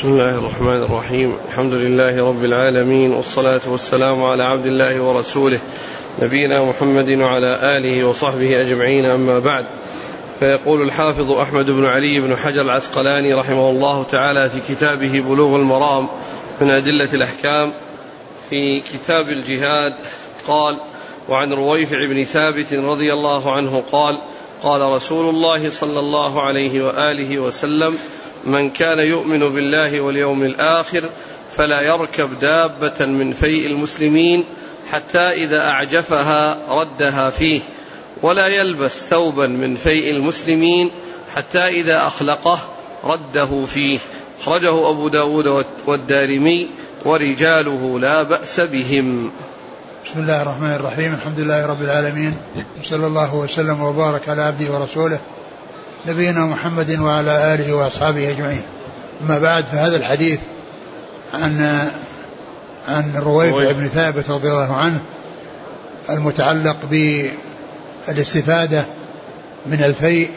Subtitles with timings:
[0.00, 1.36] بسم الله الرحمن الرحيم.
[1.48, 5.60] الحمد لله رب العالمين والصلاة والسلام على عبد الله ورسوله
[6.22, 9.66] نبينا محمد وعلى آله وصحبه أجمعين أما بعد.
[10.38, 16.08] فيقول الحافظ أحمد بن علي بن حجر العسقلاني رحمه الله تعالى في كتابه بلوغ المرام
[16.60, 17.72] من أدلة الأحكام
[18.50, 19.94] في كتاب الجهاد
[20.48, 20.76] قال
[21.28, 24.18] وعن رويفع بن ثابت رضي الله عنه قال
[24.62, 27.98] قال رسول الله صلى الله عليه وآله وسلم
[28.44, 31.04] من كان يؤمن بالله واليوم الآخر
[31.52, 34.44] فلا يركب دابة من فيء المسلمين
[34.90, 37.60] حتى إذا أعجفها ردها فيه
[38.22, 40.90] ولا يلبس ثوبا من فيء المسلمين
[41.36, 42.58] حتى إذا أخلقه
[43.04, 43.98] رده فيه.
[44.40, 46.70] أخرجه أبو داود والدارمي
[47.04, 49.30] ورجاله لا بأس بهم.
[50.06, 51.14] بسم الله الرحمن الرحيم.
[51.14, 52.36] الحمد لله رب العالمين.
[52.80, 55.18] وصلى الله وسلم وبارك على عبده ورسوله
[56.06, 58.62] نبينا محمد وعلى آله وأصحابه أجمعين.
[59.22, 60.40] أما بعد فهذا الحديث
[61.34, 61.88] عن
[62.88, 65.00] عن رويفع بن ثابت رضي الله عنه
[66.10, 68.84] المتعلق بالاستفادة
[69.66, 70.30] من الفيء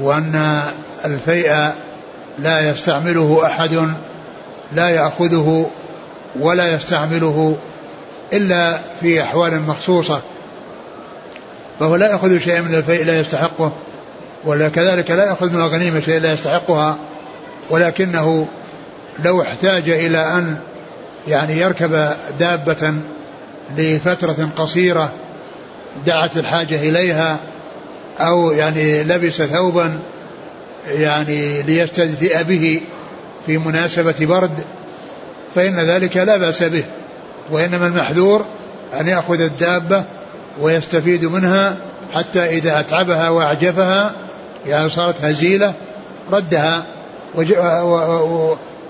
[0.00, 0.62] وأن
[1.04, 1.70] الفيء
[2.38, 3.94] لا يستعمله أحد
[4.72, 5.70] لا يأخذه
[6.40, 7.56] ولا يستعمله
[8.32, 10.20] إلا في أحوال مخصوصة
[11.80, 13.72] فهو لا يأخذ شيئا من الفيء لا يستحقه.
[14.44, 16.96] ولا كذلك لا يأخذ من الغنيمة شيئا لا يستحقها
[17.70, 18.46] ولكنه
[19.24, 20.58] لو احتاج إلى أن
[21.28, 22.94] يعني يركب دابة
[23.78, 25.12] لفترة قصيرة
[26.06, 27.38] دعت الحاجة إليها
[28.20, 29.98] أو يعني لبس ثوبا
[30.86, 32.80] يعني ليستدفئ به
[33.46, 34.64] في مناسبة برد
[35.54, 36.84] فإن ذلك لا بأس به
[37.50, 38.46] وإنما المحذور
[39.00, 40.04] أن يأخذ الدابة
[40.60, 41.76] ويستفيد منها
[42.14, 44.14] حتى إذا أتعبها وأعجفها
[44.66, 45.74] يعني صارت هزيلة
[46.32, 46.84] ردها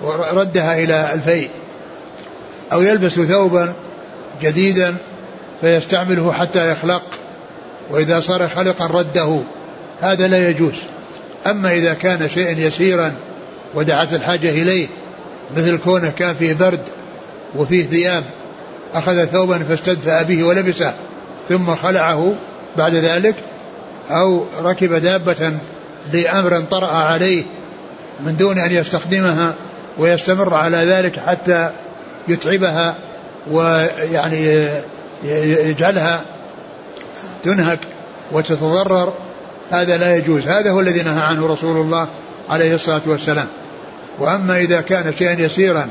[0.03, 1.51] وردها إلى الفيء.
[2.73, 3.73] أو يلبس ثوبا
[4.43, 4.97] جديدا
[5.61, 7.03] فيستعمله حتى يخلق
[7.91, 9.41] وإذا صار خلقا رده.
[10.01, 10.75] هذا لا يجوز.
[11.47, 13.13] أما إذا كان شيئا يسيرا
[13.75, 14.87] ودعت الحاجة إليه
[15.57, 16.81] مثل كونه كان فيه برد
[17.55, 18.25] وفيه ثياب
[18.95, 20.95] أخذ ثوبا فاستدفأ به ولبسه
[21.49, 22.35] ثم خلعه
[22.77, 23.35] بعد ذلك
[24.11, 25.53] أو ركب دابة
[26.13, 27.45] لأمر طرأ عليه
[28.21, 29.55] من دون أن يستخدمها
[29.99, 31.71] ويستمر على ذلك حتى
[32.29, 32.95] يتعبها
[33.51, 34.69] ويعني
[35.25, 36.21] يجعلها
[37.45, 37.79] تنهك
[38.33, 39.13] وتتضرر.
[39.71, 40.49] هذا لا يجوز.
[40.49, 42.09] هذا هو الذي نهى عنه رسول الله
[42.49, 43.47] عليه الصلاة والسلام.
[44.19, 45.89] وأما إذا كان شيئا يسيرا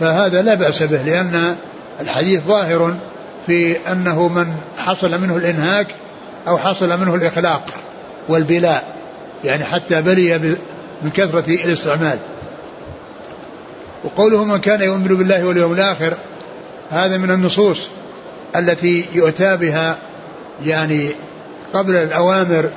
[0.00, 1.56] فهذا لا بأس به لأن
[2.00, 2.96] الحديث ظاهر
[3.46, 5.86] في أنه من حصل منه الإنهاك
[6.48, 7.66] أو حصل منه الإخلاق
[8.28, 8.94] والبلاء
[9.44, 10.38] يعني حتى بلي
[11.02, 12.18] من كثرة الاستعمال.
[14.04, 16.14] وقوله من كان يؤمن بالله واليوم الآخر
[16.90, 17.88] هذا من النصوص
[18.56, 19.96] التي يؤتى بها
[20.64, 21.10] يعني
[21.74, 22.70] قبل الأوامر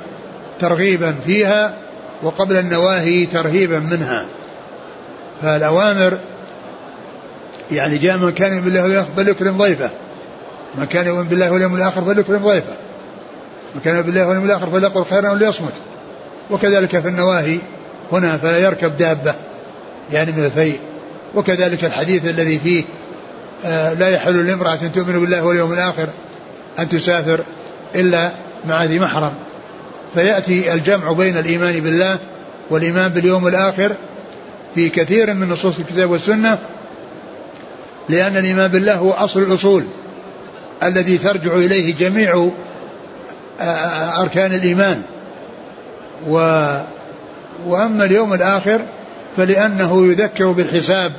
[0.60, 1.74] ترغيبا فيها
[2.22, 4.26] وقبل النواهي ترهيبا منها.
[5.42, 6.18] فالأوامر
[7.72, 9.90] يعني جاء من كان يؤمن بالله واليوم الآخر فليكرم ضيفه.
[10.74, 12.74] من كان يؤمن بالله واليوم الآخر فليكرم ضيفه.
[13.84, 15.72] كان بالله واليوم الآخر فليقل خيرا وليصمت.
[16.50, 17.58] وكذلك في النواهي
[18.12, 19.34] هنا فلا يركب دابة
[20.12, 20.80] يعني من الفيء.
[21.34, 22.84] وكذلك الحديث الذي فيه
[23.64, 26.06] آه لا يحل لامرأة تؤمن بالله واليوم الآخر
[26.78, 27.40] أن تسافر
[27.94, 28.32] إلا
[28.68, 29.32] مع ذي محرم.
[30.14, 32.18] فيأتي الجمع بين الإيمان بالله
[32.70, 33.92] والإيمان باليوم الآخر
[34.74, 36.58] في كثير من نصوص الكتاب والسنة
[38.08, 39.84] لأن الإيمان بالله هو أصل الأصول
[40.82, 42.48] الذي ترجع إليه جميع
[44.20, 45.02] أركان الإيمان.
[46.28, 46.34] و
[47.66, 48.80] وأما اليوم الآخر
[49.36, 51.12] فلأنه يذكر بالحساب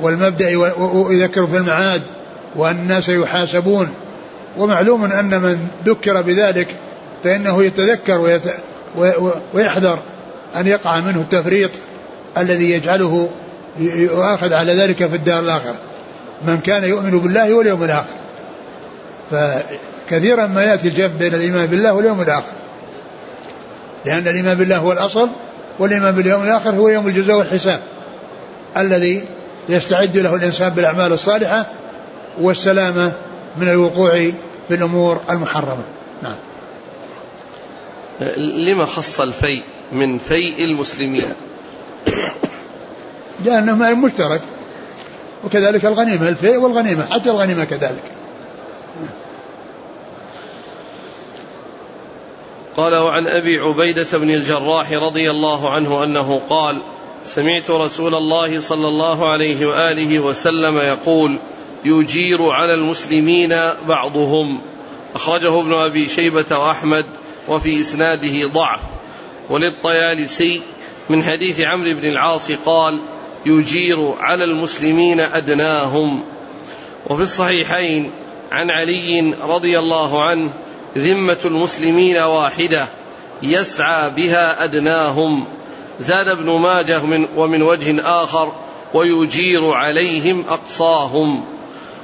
[0.00, 2.02] والمبدأ ويذكر في المعاد
[2.56, 3.88] وأن الناس يحاسبون.
[4.58, 6.68] ومعلوم أن من ذكر بذلك
[7.24, 8.40] فإنه يتذكر
[9.54, 9.98] ويحذر
[10.56, 11.70] أن يقع منه التفريط
[12.38, 13.30] الذي يجعله
[13.80, 15.74] يؤاخذ على ذلك في الدار الآخرة.
[16.46, 18.20] من كان يؤمن بالله واليوم الآخر.
[20.10, 22.52] فكثيرا ما يأتي الجمع بين الإيمان بالله واليوم الآخر.
[24.04, 25.28] لأن الإيمان بالله هو الأصل
[25.78, 27.80] والإيمان باليوم الآخر هو يوم الجزاء والحساب
[28.76, 29.24] الذي
[29.68, 31.66] يستعد له الإنسان بالأعمال الصالحة
[32.40, 33.12] والسلامة
[33.56, 34.10] من الوقوع
[34.68, 35.84] في الأمور المحرمة.
[36.22, 36.36] نعم.
[38.66, 39.62] لما خص الفيء
[39.92, 41.24] من فيء المسلمين؟
[43.44, 44.40] لأنه مال مشترك
[45.44, 48.19] وكذلك الغنيمة الفيء والغنيمة حتى الغنيمة كذلك.
[52.80, 56.78] قال وعن أبي عبيدة بن الجراح رضي الله عنه أنه قال
[57.24, 61.38] سمعت رسول الله صلى الله عليه وآله وسلم يقول
[61.84, 64.60] يجير على المسلمين بعضهم
[65.14, 67.04] أخرجه ابن أبي شيبة وأحمد
[67.48, 68.80] وفي إسناده ضعف.
[69.50, 70.62] وللطيالسي
[71.10, 73.00] من حديث عمرو بن العاص قال
[73.46, 76.24] يجير على المسلمين أدناهم
[77.10, 78.10] وفي الصحيحين
[78.52, 80.50] عن علي رضي الله عنه
[80.98, 82.86] ذمة المسلمين واحدة
[83.42, 85.46] يسعى بها أدناهم.
[86.00, 88.52] زاد ابن ماجه من ومن وجه آخر
[88.94, 91.44] ويجير عليهم أقصاهم.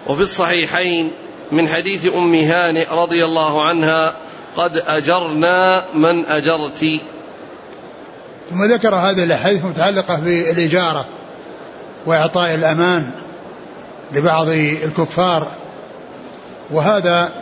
[0.06, 1.12] وفي الصحيحين
[1.52, 4.14] من حديث أم هانئ رضي الله عنها
[4.56, 6.84] قد أجرنا من أجرت.
[8.50, 11.04] ثم ذكر هذه الأحاديث المتعلقة بالإجارة
[12.06, 13.10] وإعطاء الأمان
[14.12, 15.48] لبعض الكفار
[16.70, 17.32] وهذا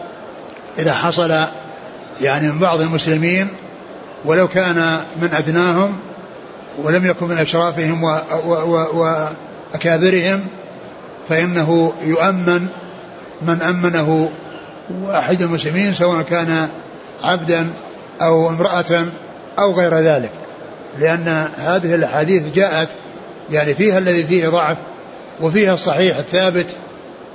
[0.78, 1.40] إذا حصل
[2.20, 3.48] يعني من بعض المسلمين
[4.24, 5.96] ولو كان من أدناهم
[6.82, 8.04] ولم يكن من أشرافهم
[9.74, 10.46] وأكابرهم
[11.28, 12.66] فإنه يؤمن
[13.42, 14.30] من أمنه
[15.10, 16.68] أحد المسلمين سواء كان
[17.22, 17.70] عبدا
[18.22, 19.06] أو امرأة
[19.58, 20.30] أو غير ذلك.
[20.98, 22.88] لأن هذه الأحاديث جاءت
[23.50, 24.76] يعني فيها الذي فيه ضعف
[25.40, 26.76] وفيها الصحيح الثابت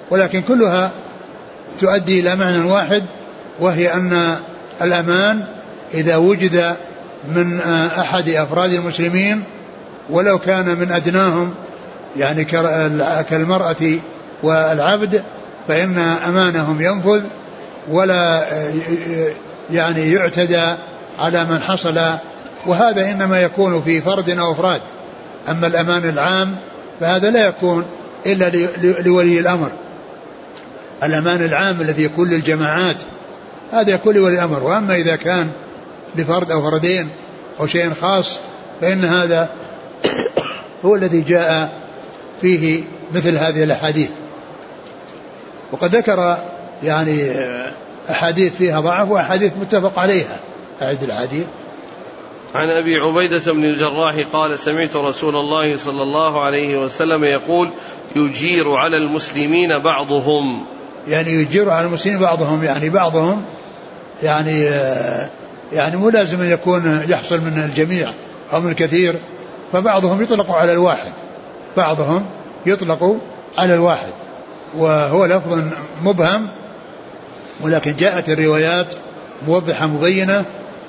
[0.09, 0.91] ولكن كلها
[1.79, 3.03] تؤدي إلى معنى واحد
[3.59, 4.35] وهي أن
[4.81, 5.43] الأمان
[5.93, 6.75] إذا وجد
[7.35, 7.59] من
[7.99, 9.43] أحد أفراد المسلمين
[10.09, 11.53] ولو كان من أدناهم
[12.17, 12.45] يعني
[13.29, 13.99] كالمرأة
[14.43, 15.23] والعبد
[15.67, 15.97] فإن
[16.27, 17.23] أمانهم ينفذ
[17.89, 18.45] ولا
[19.71, 20.63] يعني يعتدى
[21.19, 21.99] على من حصل
[22.65, 24.81] وهذا إنما يكون في فرد أو أفراد.
[25.49, 26.55] أما الأمان العام
[26.99, 27.85] فهذا لا يكون
[28.25, 28.49] إلا
[29.01, 29.71] لولي الأمر.
[31.03, 32.97] الأمان العام الذي يكون للجماعات
[33.71, 34.63] هذا يكون لولي الأمر.
[34.63, 35.49] وأما إذا كان
[36.15, 37.09] لفرد أو فردين
[37.59, 38.39] أو شيء خاص
[38.81, 39.49] فإن هذا
[40.85, 41.71] هو الذي جاء
[42.41, 44.09] فيه مثل هذه الأحاديث.
[45.71, 46.37] وقد ذكر
[46.83, 47.31] يعني
[48.09, 50.39] أحاديث فيها ضعف وأحاديث متفق عليها.
[50.81, 51.45] أعد الحديث
[52.55, 57.69] عن أبي عبيدة بن الجراح قال سمعت رسول الله صلى الله عليه وسلم يقول
[58.15, 60.65] يجير على المسلمين بعضهم.
[61.07, 63.43] يعني يجير على المسلمين بعضهم يعني بعضهم
[64.23, 64.69] يعني
[65.73, 68.11] يعني مو لازم أن يكون يحصل من الجميع
[68.53, 69.15] أو من الكثير
[69.73, 71.11] فبعضهم يطلق على الواحد
[71.77, 72.25] بعضهم
[72.65, 73.17] يطلق
[73.57, 74.13] على الواحد
[74.77, 75.63] وهو لفظ
[76.03, 76.47] مبهم
[77.61, 78.93] ولكن جاءت الروايات
[79.47, 80.45] موضحة مبينة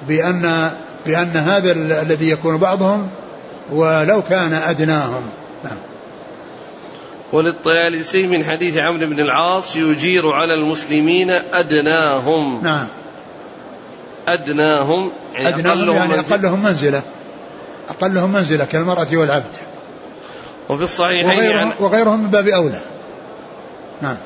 [0.08, 0.70] بأن
[1.06, 3.08] بأن هذا الذي يكون بعضهم
[3.72, 5.22] ولو كان أدناهم.
[7.32, 12.62] وللطيالسي من حديث عمرو بن العاص يجير على المسلمين أدناهم.
[12.62, 12.88] نعم.
[14.28, 17.02] أدناهم يعني أدناهم يعني أقلهم منزلة.
[17.88, 19.54] أقلهم منزلة كالمرأة والعبد.
[20.68, 22.80] وفي الصحيحين وغيرهم, عن وغيرهم من باب أولى.
[24.02, 24.16] نعم.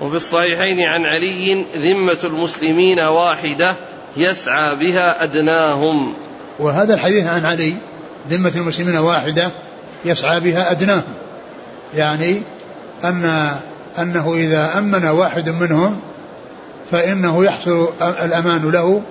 [0.00, 3.74] وفي الصحيحين عن علي ذمة المسلمين واحدة
[4.16, 6.14] يسعى بها أدناهم.
[6.58, 7.76] وهذا الحديث عن علي
[8.30, 9.50] ذمة المسلمين واحدة
[10.04, 11.02] يسعى بها أدناهم.
[11.94, 12.42] يعني
[13.04, 13.50] أن
[13.98, 16.00] أنه إذا أمن واحد منهم
[16.92, 19.02] فإنه يحصل الأمان له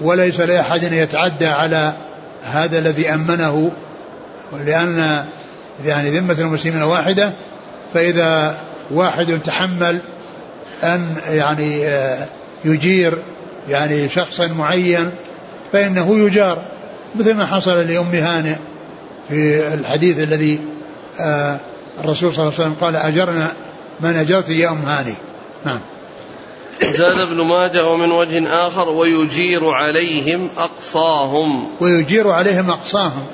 [0.00, 1.92] وليس لأحد يتعدى على
[2.44, 3.70] هذا الذي أمنه.
[4.64, 5.24] لأن
[5.84, 7.32] يعني ذمة المسلمين واحدة
[7.94, 8.56] فإذا
[8.90, 9.98] واحد تحمل
[10.82, 12.26] أن يعني آه،
[12.64, 13.18] يجير
[13.68, 15.10] يعني شخصا معين
[15.72, 16.62] فإنه يجار
[17.14, 18.56] مثل ما حصل لأم هانئ
[19.28, 20.60] في الحديث الذي
[21.20, 21.56] آه،
[22.00, 23.52] الرسول صلى الله عليه وسلم قال أجرنا
[24.00, 25.14] من أجرت يا أم هاني.
[25.64, 25.80] نعم.
[26.82, 31.68] زاد ابن ماجه ومن وجه آخر ويجير عليهم أقصاهم.
[31.80, 33.26] ويجير عليهم أقصاهم.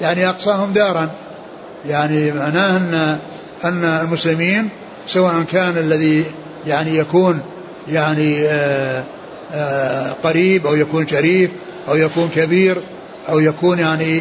[0.00, 1.10] يعني أقصاهم دارا.
[1.88, 3.18] يعني معناه أن
[3.64, 4.68] أن المسلمين
[5.06, 6.24] سواء كان الذي
[6.66, 7.40] يعني يكون
[7.88, 9.04] يعني آآ
[9.52, 11.50] آآ قريب أو يكون شريف
[11.88, 12.76] أو يكون كبير
[13.28, 14.20] أو يكون يعني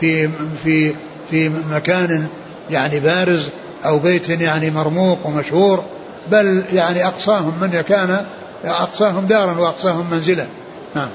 [0.00, 0.30] في
[0.64, 0.94] في
[1.30, 2.28] في مكان
[2.70, 3.48] يعني بارز
[3.86, 5.84] أو بيت يعني مرموق ومشهور
[6.30, 8.26] بل يعني أقصاهم من كان
[8.64, 10.46] أقصاهم دارا وأقصاهم منزلا.
[10.94, 11.08] نعم.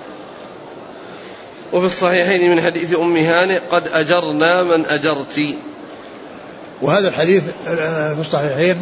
[1.73, 5.41] وفي الصحيحين من حديث أم هانئ قد أجرنا من أجرت.
[6.81, 7.43] وهذا الحديث
[8.13, 8.81] في الصحيحين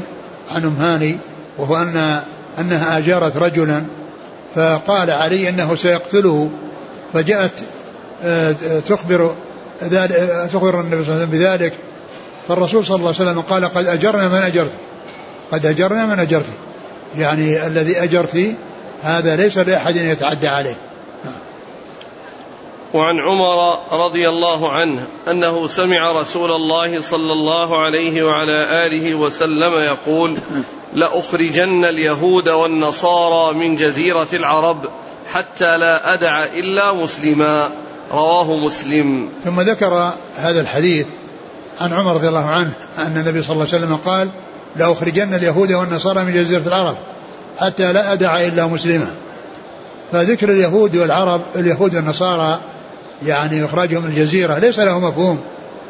[0.51, 1.17] عن أم هاني
[1.57, 2.21] وهو أن
[2.59, 3.83] أنها أجارت رجلا
[4.55, 6.49] فقال علي أنه سيقتله
[7.13, 7.51] فجاءت
[8.23, 8.55] آه،
[8.85, 9.35] تخبر
[10.51, 11.73] تخبر النبي صلى الله عليه وسلم بذلك
[12.47, 14.71] فالرسول صلى الله عليه وسلم قال قد أجرنا من أجرت.
[15.51, 16.53] قد أجرنا من أجرته
[17.17, 18.55] يعني الذي أجرت
[19.03, 20.75] هذا ليس لأحد يتعدى عليه.
[22.93, 29.73] وعن عمر رضي الله عنه أنه سمع رسول الله صلى الله عليه وعلى آله وسلم
[29.73, 30.37] يقول
[30.93, 34.85] لأخرجن اليهود والنصارى من جزيرة العرب
[35.33, 37.71] حتى لا أدع إلا مسلما.
[38.11, 39.29] رواه مسلم.
[39.43, 41.07] ثم ذكر هذا الحديث
[41.81, 44.29] عن عمر رضي الله عنه أن النبي صلى الله عليه وسلم قال
[44.75, 46.97] لاخرجن اليهود والنصارى من جزيرة العرب
[47.59, 49.07] حتى لا أدع إلا مسلما
[50.11, 52.59] فذكر اليهود والعرب اليهود والنصارى
[53.25, 55.39] يعني إخراجهم من الجزيرة ليس له مفهوم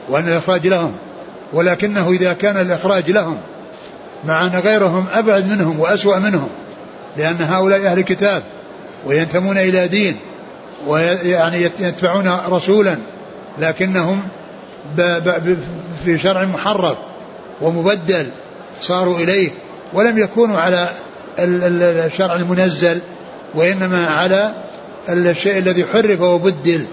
[0.10, 0.92] وأن الإخراج لهم
[1.54, 3.38] ولكنه إذا كان الإخراج لهم
[4.26, 6.50] مع أن غيرهم أبعد منهم وأسوأ منهم
[7.18, 8.44] لأن هؤلاء أهل كتاب
[9.06, 10.18] وينتمون إلى دين
[10.88, 12.98] ويعني يتبعون رسولا
[13.58, 14.24] لكنهم
[16.06, 16.98] في شرع محرف
[17.62, 18.28] ومبدل
[18.82, 19.50] صاروا إليه
[19.94, 20.90] ولم يكونوا على
[21.40, 23.02] الشرع المنزل
[23.56, 24.52] وإنما على
[25.10, 26.86] الشيء الذي حرف وبدل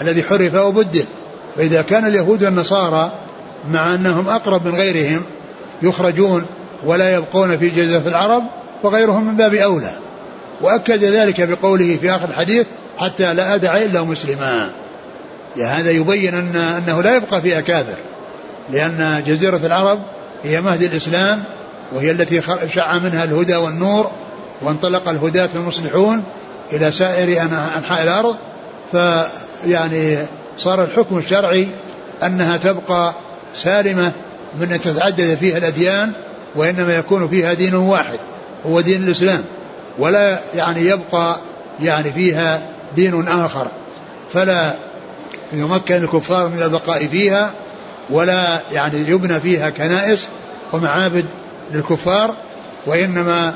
[0.00, 1.04] الذي حرف وبدل.
[1.56, 3.12] فإذا كان اليهود والنصارى
[3.70, 5.22] مع أنهم أقرب من غيرهم
[5.82, 6.46] يخرجون
[6.84, 8.42] ولا يبقون في جزيرة العرب
[8.82, 9.92] فغيرهم من باب أولى.
[10.60, 12.66] وأكد ذلك بقوله في آخر الحديث
[12.98, 14.70] حتى لا أدع إلا مسلما.
[15.56, 17.98] هذا يبين أن أنه لا يبقى فيها كافر
[18.70, 19.98] لأن جزيرة العرب
[20.44, 21.44] هي مهد الإسلام
[21.92, 22.42] وهي التي
[22.74, 24.10] شع منها الهدى والنور
[24.62, 26.24] وانطلق الهداة المصلحون
[26.72, 27.42] إلى سائر
[27.78, 28.36] أنحاء الأرض.
[28.92, 30.18] فيعني
[30.58, 31.68] صار الحكم الشرعي
[32.22, 33.12] أنها تبقى
[33.54, 34.12] سالمة
[34.60, 36.12] من أن تتعدد فيها الأديان
[36.54, 38.18] وإنما يكون فيها دين واحد
[38.66, 39.44] هو دين الإسلام.
[39.98, 41.36] ولا يعني يبقى
[41.80, 42.62] يعني فيها
[42.96, 43.68] دين آخر.
[44.32, 44.74] فلا
[45.52, 47.52] يمكن الكفار من البقاء فيها
[48.10, 50.26] ولا يعني يبنى فيها كنائس
[50.72, 51.26] ومعابد
[51.72, 52.34] للكفار
[52.86, 53.54] وإنما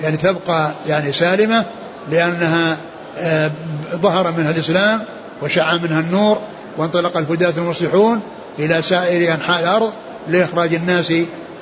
[0.00, 1.64] يعني تبقى يعني سالمة
[2.10, 2.76] لأنها
[3.18, 3.50] آه،
[3.94, 5.02] ظهر منها الإسلام
[5.42, 6.38] وشع منها النور
[6.78, 8.20] وانطلق الهداة المصلحون
[8.58, 9.92] إلى سائر أنحاء الأرض
[10.28, 11.10] لإخراج الناس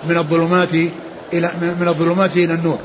[0.08, 0.74] من الظلمات
[1.32, 1.50] إلى
[1.80, 2.78] من الظلمات إلى النور.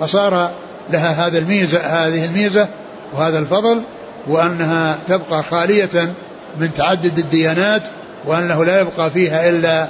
[0.00, 0.50] فصار
[0.90, 2.68] لها هذا الميزة هذه الميزة
[3.12, 3.82] وهذا الفضل
[4.26, 6.14] وأنها تبقى خالية
[6.60, 7.82] من تعدد الديانات
[8.24, 9.88] وأنه لا يبقى فيها إلا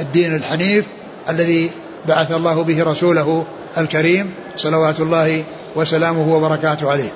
[0.00, 0.84] الدين الحنيف
[1.28, 1.70] الذي
[2.08, 3.46] بعث الله به رسوله
[3.78, 5.44] الكريم صلوات الله
[5.74, 7.12] وسلامه وبركاته عليه.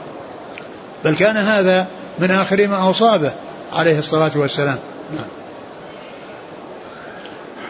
[1.05, 1.87] بل كان هذا
[2.19, 3.33] من آخر ما أصابه
[3.73, 4.79] عليه الصلاة والسلام.
[5.15, 5.27] نعم.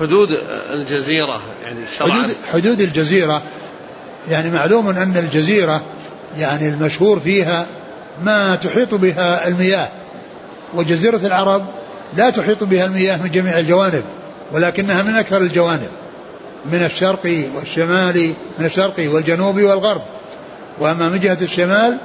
[0.00, 0.28] حدود
[0.72, 3.42] الجزيرة يعني حدود, حدود الجزيرة
[4.28, 5.82] يعني معلوم أن الجزيرة
[6.38, 7.66] يعني المشهور فيها
[8.24, 9.88] ما تحيط بها المياه.
[10.74, 11.66] وجزيرة العرب
[12.16, 14.02] لا تحيط بها المياه من جميع الجوانب
[14.52, 15.88] ولكنها من أكثر الجوانب
[16.72, 20.02] من الشرق والشمال من الشرق والجنوب والغرب.
[20.78, 21.98] وأما من جهة الشمال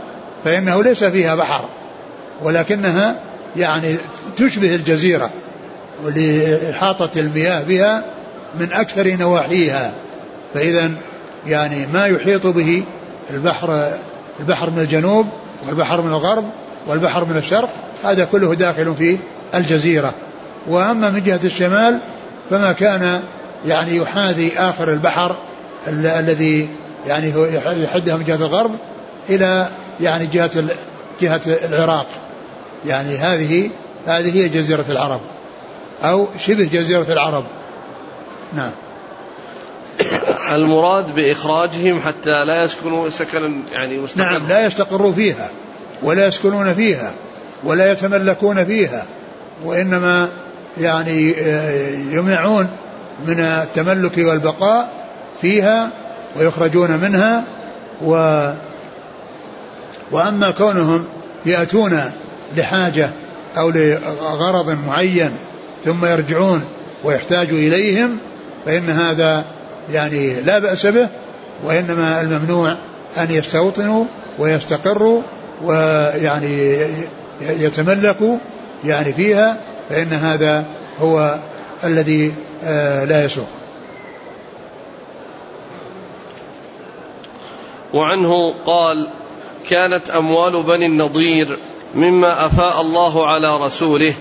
[0.44, 1.66] فإنه ليس فيها بحر
[2.42, 3.20] ولكنها
[3.56, 3.98] يعني
[4.38, 5.30] تشبه الجزيرة
[6.06, 8.04] لإحاطة المياه بها
[8.60, 9.92] من أكثر نواحيها.
[10.54, 10.92] فإذا
[11.48, 12.84] يعني ما يحيط به
[13.30, 13.92] البحر
[14.40, 15.28] البحر من الجنوب
[15.68, 16.46] والبحر من الغرب
[16.88, 17.70] والبحر من الشرق
[18.04, 19.18] هذا كله داخل في
[19.56, 20.14] الجزيرة.
[20.68, 22.00] وأما من جهة الشمال
[22.50, 23.22] فما كان
[23.68, 25.36] يعني يحاذي آخر البحر
[25.88, 26.70] الذي
[27.08, 28.72] يعني هو يحدها من جهة الغرب
[29.30, 29.68] إلى
[30.02, 30.64] يعني جهة
[31.22, 32.08] جهة العراق.
[32.86, 33.70] يعني هذه
[34.06, 35.22] هذه هي جزيرة العرب.
[36.04, 37.44] أو شبه جزيرة العرب.
[38.56, 38.72] نعم.
[40.52, 45.50] المراد بإخراجهم حتى لا يسكنوا سكنا يعني مستقر نعم لا يستقروا فيها.
[46.04, 47.12] ولا يسكنون فيها
[47.64, 49.06] ولا يتملكون فيها
[49.64, 50.30] وإنما
[50.78, 52.68] يعني آه، يمنعون
[53.28, 55.08] من التملك والبقاء
[55.42, 55.90] فيها
[56.36, 57.44] ويخرجون منها
[58.06, 58.12] و
[60.12, 61.06] وأما كونهم
[61.46, 62.02] يأتون
[62.58, 63.10] لحاجة
[63.58, 65.32] أو لغرض معين
[65.86, 66.64] ثم يرجعون
[67.04, 68.18] ويحتاج إليهم
[68.66, 69.44] فإن هذا
[69.94, 71.08] يعني لا بأس به
[71.64, 72.76] وإنما الممنوع
[73.18, 74.06] أن يستوطنوا
[74.40, 75.22] ويستقروا
[75.64, 76.88] ويعني
[77.42, 78.38] يتملكوا
[78.84, 79.58] يعني فيها
[79.90, 80.66] فإن هذا
[81.02, 81.40] هو
[81.84, 82.34] الذي
[82.64, 83.48] آه، لا يسوق.
[87.94, 89.10] وعنه قال
[89.70, 91.58] كانت أموال بني النضير
[91.96, 94.14] مما أفاء الله على رسوله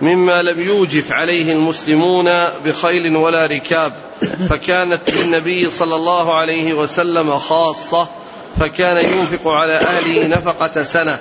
[0.00, 2.30] مما لم يوجف عليه المسلمون
[2.64, 3.92] بخيل ولا ركاب
[4.48, 8.08] فكانت للنبي صلى الله عليه وسلم خاصة
[8.60, 11.18] فكان ينفق على أهله نفقة سنة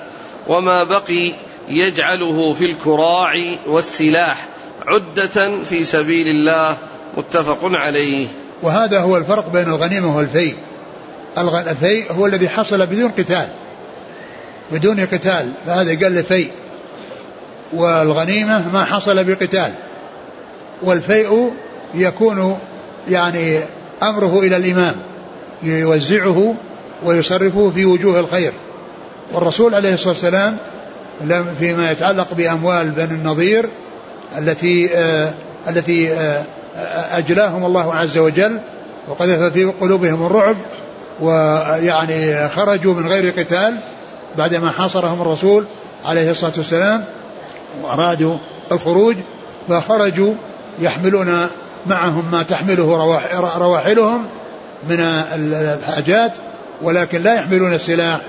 [0.47, 1.33] وما بقي
[1.69, 4.47] يجعله في الكراع والسلاح
[4.85, 6.77] عدة في سبيل الله
[7.17, 8.27] متفق عليه.
[8.61, 10.55] وهذا هو الفرق بين الغنيمة والفيء.
[11.37, 13.47] الفيء هو الذي حصل بدون قتال.
[14.71, 16.47] بدون قتال فهذا قال في
[17.73, 19.73] والغنيمة ما حصل بقتال.
[20.81, 21.53] والفيء
[21.95, 22.59] يكون
[23.09, 23.59] يعني
[24.03, 24.95] أمره إلى الإمام
[25.63, 26.55] يوزعه
[27.03, 28.51] ويصرفه في وجوه الخير.
[29.33, 30.57] والرسول عليه الصلاة والسلام
[31.59, 33.69] فيما يتعلق بأموال بني النضير
[34.37, 35.33] التي آه
[35.69, 36.43] التي آه
[37.11, 38.59] أجلاهم الله عز وجل
[39.07, 40.55] وقذف في قلوبهم الرعب
[41.21, 43.77] ويعني خرجوا من غير قتال
[44.37, 45.65] بعدما حاصرهم الرسول
[46.05, 47.03] عليه الصلاة والسلام
[47.83, 48.37] وأرادوا
[48.71, 49.15] الخروج
[49.69, 50.33] فخرجوا
[50.79, 51.47] يحملون
[51.85, 53.19] معهم ما تحمله
[53.57, 54.25] رواحلهم
[54.89, 56.31] من الحاجات
[56.81, 58.21] ولكن لا يحملون السلاح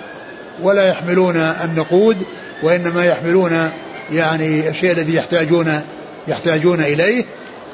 [0.62, 2.16] ولا يحملون النقود
[2.62, 3.70] وإنما يحملون
[4.12, 5.80] يعني الشيء الذي يحتاجون
[6.28, 7.24] يحتاجون إليه.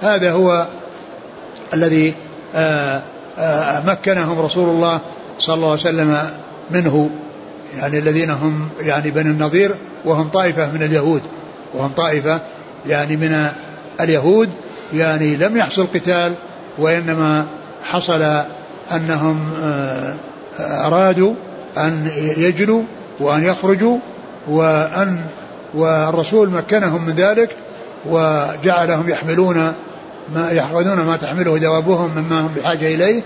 [0.03, 0.67] هذا هو
[1.75, 2.15] الذي
[2.55, 3.03] آآ
[3.39, 5.01] آآ مكنهم رسول الله
[5.39, 6.19] صلى الله عليه وسلم
[6.71, 7.11] منه
[7.77, 11.23] يعني الذين هم يعني بني النظير وهم طائفة من اليهود
[11.75, 12.41] وهم طائفة
[12.87, 13.49] يعني من
[14.01, 14.51] اليهود
[14.93, 16.33] يعني لم يحصل قتال
[16.79, 17.47] وإنما
[17.85, 18.43] حصل
[18.93, 19.51] أنهم
[20.61, 21.35] أرادوا
[21.79, 22.83] أن يجلوا
[23.21, 23.99] وأن يخرجوا
[24.49, 25.21] وأن
[25.75, 27.57] والرسول مكنهم من ذلك
[28.07, 29.73] وجعلهم يحملون
[30.35, 33.23] ما يحفظون ما تحمله دوابهم مما هم بحاجة إليه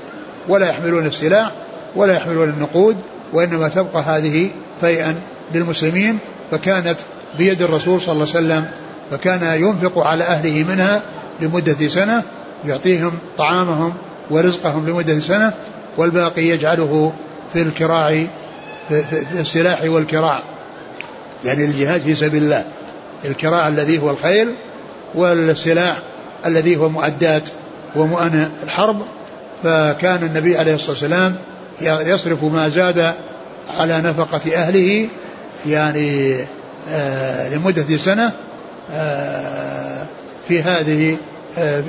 [0.49, 1.53] ولا يحملون السلاح
[1.97, 2.97] ولا يحملون النقود
[3.33, 5.15] وإنما تبقى هذه فيئا
[5.55, 6.19] للمسلمين.
[6.51, 6.97] فكانت
[7.39, 8.65] بيد الرسول صلى الله عليه وسلم
[9.11, 11.03] فكان ينفق على أهله منها
[11.41, 12.23] لمدة سنة
[12.67, 13.95] يعطيهم طعامهم
[14.31, 15.53] ورزقهم لمدة سنة
[15.97, 17.13] والباقي يجعله
[17.53, 18.27] في الكراع
[18.89, 20.43] في, في السلاح والكراع
[21.45, 22.65] يعني الجهاد في سبيل الله.
[23.25, 24.49] الكراع الذي هو الخيل
[25.15, 25.99] والسلاح
[26.47, 27.49] الذي هو مؤدات
[27.97, 29.03] ومؤن الحرب.
[29.63, 31.37] فكان النبي عليه الصلاة والسلام
[31.83, 33.15] يصرف ما زاد
[33.69, 35.09] على نفقة أهله
[35.67, 36.37] يعني
[36.89, 38.33] آه لمدة سنة
[38.93, 40.07] آه
[40.49, 41.17] في هذه
[41.59, 41.83] آه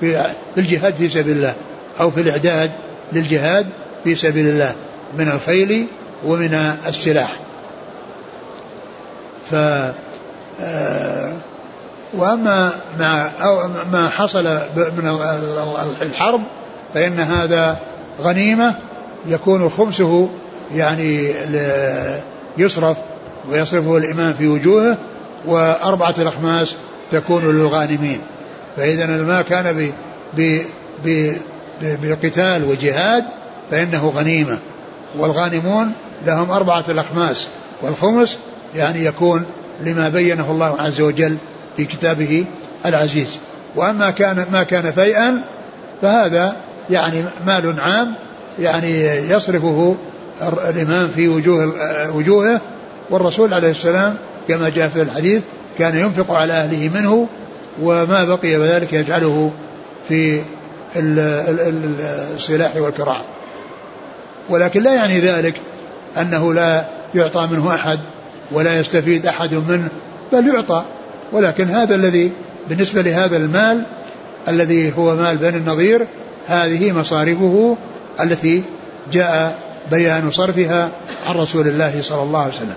[0.00, 1.54] في الجهاد في سبيل الله
[2.00, 2.70] أو في الإعداد
[3.12, 3.66] للجهاد
[4.04, 4.74] في سبيل الله
[5.18, 5.86] من الخيل
[6.24, 6.54] ومن
[6.86, 7.36] السلاح.
[9.50, 9.54] ف
[12.14, 14.44] وأما ما أو ما حصل
[14.76, 15.18] من
[16.02, 16.40] الحرب
[16.94, 17.76] فإن هذا
[18.20, 18.74] غنيمة
[19.26, 20.28] يكون خمسه
[20.74, 21.32] يعني
[22.58, 22.96] يصرف
[23.48, 24.96] ويصرفه الإمام في وجوهه
[25.46, 26.76] وأربعة الأخماس
[27.12, 28.20] تكون للغانمين.
[28.76, 29.92] فاذا ما كان
[30.36, 30.60] ب
[31.04, 31.32] ب
[31.82, 33.24] بقتال وجهاد
[33.70, 34.58] فإنه غنيمة.
[35.18, 35.92] والغانمون
[36.26, 37.46] لهم أربعة الأخماس
[37.82, 38.38] والخمس
[38.76, 39.44] يعني يكون
[39.80, 41.36] لما بينه الله عز وجل
[41.76, 42.44] في كتابه
[42.86, 43.28] العزيز.
[43.76, 45.42] وأما كان ما كان فيئا
[46.02, 46.56] فهذا
[46.90, 48.14] يعني مال عام
[48.58, 49.96] يعني يصرفه
[50.42, 51.72] الإمام في وجوه
[52.14, 52.60] وجوهه.
[53.10, 54.14] والرسول عليه السلام
[54.48, 55.42] كما جاء في الحديث
[55.78, 57.26] كان ينفق على أهله منه
[57.82, 59.52] وما بقي بذلك يجعله
[60.08, 60.40] في
[60.96, 63.22] السلاح والكراع
[64.48, 65.60] ولكن لا يعني ذلك
[66.20, 67.98] أنه لا يعطى منه أحد
[68.52, 69.88] ولا يستفيد أحد منه
[70.32, 70.84] بل يعطى
[71.32, 72.32] ولكن هذا الذي
[72.68, 73.82] بالنسبة لهذا المال
[74.48, 76.06] الذي هو مال بني النظير
[76.46, 77.76] هذه مصارفه
[78.20, 78.62] التي
[79.12, 79.58] جاء
[79.90, 80.90] بيان صرفها
[81.28, 82.76] عن رسول الله صلى الله عليه وسلم.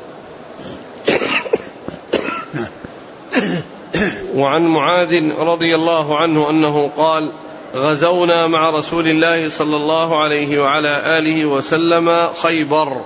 [4.39, 7.31] وعن معاذ رضي الله عنه أنه قال
[7.75, 13.01] غزونا مع رسول الله صلى الله عليه وعلى آله وسلم خيبر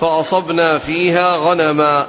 [0.00, 2.06] فأصبنا فيها غنما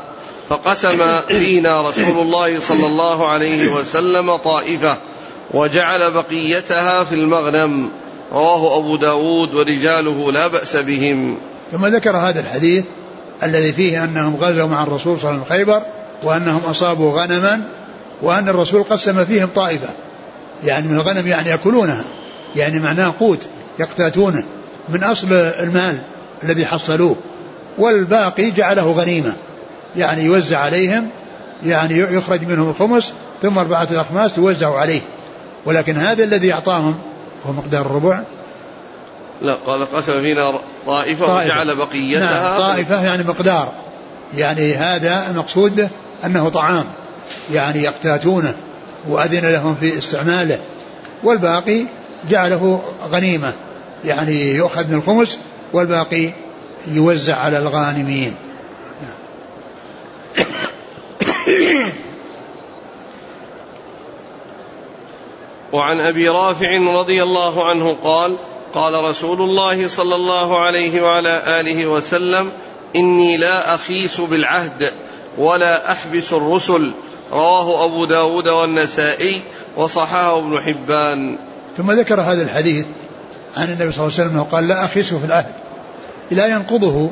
[0.49, 4.97] فقسم فينا رسول الله صلى الله عليه وسلم طائفة
[5.53, 7.89] وجعل بقيتها في المغنم.
[8.31, 11.38] رواه أبو داود ورجاله لا بأس بهم.
[11.71, 12.86] ثم ذكر هذا الحديث
[13.43, 15.81] الذي فيه أنهم غزوا مع الرسول صلى الله عليه وسلم خيبر
[16.23, 17.62] وأنهم أصابوا غنما
[18.21, 19.89] وأن الرسول قسم فيهم طائفة.
[20.63, 22.03] يعني من الغنم يعني يأكلونها.
[22.55, 23.47] يعني معناه قوت
[23.79, 24.43] يقتاتونه.
[24.89, 25.99] من أصل المال
[26.43, 27.15] الذي حصلوه.
[27.77, 29.33] والباقي جعله غنيمة.
[29.95, 31.09] يعني يوزع عليهم
[31.65, 35.01] يعني يخرج منهم الخمس ثم أربعة الأخماس توزع عليه.
[35.65, 36.99] ولكن هذا الذي أعطاهم
[37.47, 38.23] هو مقدار الربع.
[39.41, 41.45] لا قال قسم فينا طائفة, طائفة.
[41.45, 43.71] وجعل بقيتها نعم طائفة يعني مقدار.
[44.37, 45.89] يعني هذا المقصود به
[46.25, 46.85] أنه طعام.
[47.53, 48.55] يعني يقتاتونه.
[49.09, 50.59] وأذن لهم في استعماله
[51.23, 51.85] والباقي
[52.29, 53.53] جعله غنيمة.
[54.05, 55.39] يعني يؤخذ من الخمس
[55.73, 56.31] والباقي
[56.87, 58.35] يوزع على الغانمين.
[65.73, 68.35] وعن أبي رافع رضي الله عنه قال
[68.73, 72.51] قال رسول الله صلى الله عليه وعلى آله وسلم
[72.95, 74.93] إني لا أخيس بالعهد
[75.37, 76.91] ولا أحبس الرسل
[77.31, 79.41] رواه أبو داود والنسائي
[79.77, 81.37] وصححه ابن حبان.
[81.77, 82.85] ثم ذكر هذا الحديث
[83.57, 85.53] عن النبي صلى الله عليه وسلم قال لا أخيس في العهد.
[86.31, 87.09] لا ينقضه.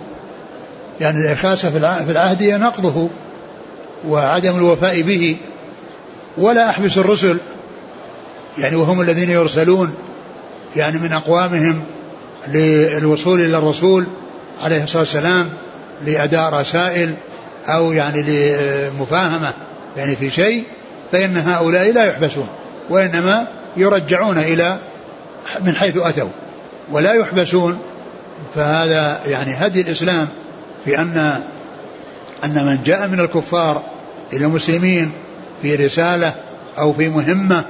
[1.02, 3.10] يعني الإخاسة في العهد هي نقضه
[4.08, 5.38] وعدم الوفاء به.
[6.38, 7.38] ولا أحبس الرسل.
[8.58, 9.96] يعني وهم الذين يرسلون.
[10.76, 11.84] يعني من أقوامهم
[12.48, 14.06] للوصول إلى الرسول
[14.64, 15.50] عليه الصلاة والسلام
[16.06, 17.16] لأداء رسائل
[17.68, 19.54] أو يعني لمفاهمة.
[19.98, 20.64] يعني في شيء
[21.12, 22.48] فإن هؤلاء لا يحبسون
[22.90, 24.80] وإنما يرجعون إلى
[25.62, 26.30] من حيث أتوا
[26.92, 27.80] ولا يحبسون.
[28.56, 30.28] فهذا يعني هدي الإسلام
[30.86, 31.42] في أن
[32.44, 33.84] أن من جاء من الكفار
[34.34, 35.12] إلى المسلمين
[35.62, 36.34] في رسالة
[36.78, 37.64] أو في مهمة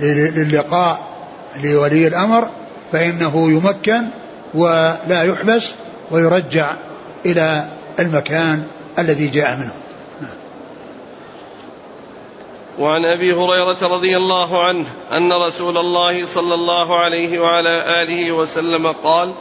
[0.00, 1.08] للقاء
[1.64, 2.48] لولي الأمر
[2.92, 4.02] فإنه يمكن
[4.54, 5.70] ولا يحبس
[6.10, 6.76] ويرجع
[7.26, 8.62] إلى المكان
[8.98, 9.72] الذي جاء منه.
[12.78, 18.86] وعن أبي هريرة رضي الله عنه أن رسول الله صلى الله عليه وعلى آله وسلم
[18.86, 19.32] قال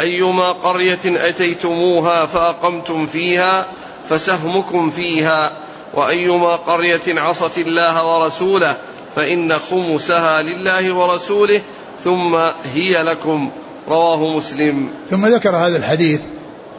[0.00, 3.66] أيما قرية أتيتموها فأقمتم فيها
[4.08, 5.52] فسهمكم فيها
[5.94, 8.76] وأيما قرية عصت الله ورسوله
[9.16, 11.60] فإن خمسها لله ورسوله
[12.04, 13.50] ثم هي لكم.
[13.88, 14.90] رواه مسلم.
[15.10, 16.20] ثم ذكر هذا الحديث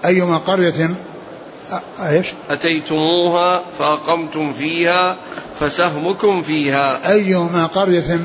[0.06, 0.90] أيما قرية
[2.00, 5.16] إيش؟ أتيتموها فأقمتم فيها
[5.60, 7.12] فسهمكم فيها.
[7.12, 8.20] أيما قرية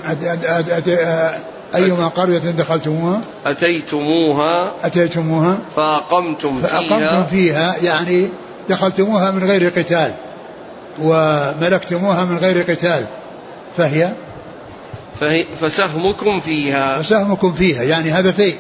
[1.75, 6.81] أيما قرية دخلتموها؟ أتيتموها أتيتموها؟ فأقمتم فيها.
[6.81, 8.29] فأقمتم فيها يعني
[8.69, 10.15] دخلتموها من غير قتال
[11.03, 13.05] وملكتموها من غير قتال
[13.77, 14.09] فهي؟
[15.21, 17.03] فهي فسهمكم فيها.
[17.03, 18.55] فسهمكم فيها يعني هذا في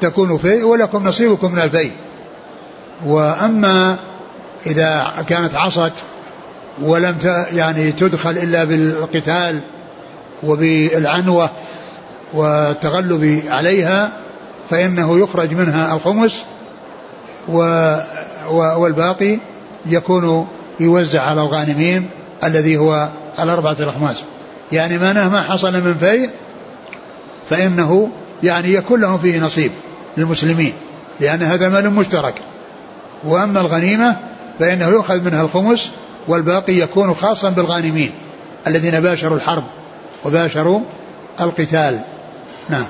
[0.00, 1.90] تكون في ولكم نصيبكم من الفي
[3.06, 3.96] وأما
[4.66, 5.92] إذا كانت عصت
[6.82, 7.16] ولم
[7.52, 9.60] يعني تدخل إلا بالقتال
[10.42, 11.50] وبالعنوة
[12.32, 14.12] والتغلب عليها
[14.70, 16.42] فإنه يخرج منها الخمس
[17.48, 17.58] و
[18.50, 19.38] والباقي
[19.86, 20.48] يكون
[20.80, 22.08] يوزع على الغانمين
[22.44, 24.16] الذي هو الأربعة الأخماس.
[24.72, 26.30] يعني ما ما حصل من فيء
[27.50, 28.10] فإنه
[28.42, 29.70] يعني يكون لهم فيه نصيب
[30.16, 30.72] للمسلمين
[31.20, 32.34] لأن هذا مال مشترك.
[33.24, 34.16] وأما الغنيمة
[34.58, 35.90] فإنه يؤخذ منها الخمس
[36.28, 38.12] والباقي يكون خاصا بالغانمين
[38.66, 39.64] الذين باشروا الحرب
[40.24, 40.80] وباشروا
[41.40, 42.00] القتال.
[42.68, 42.86] نعم.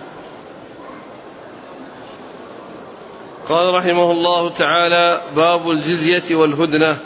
[3.48, 6.96] قال رحمه الله تعالى باب الجزية والهدنة.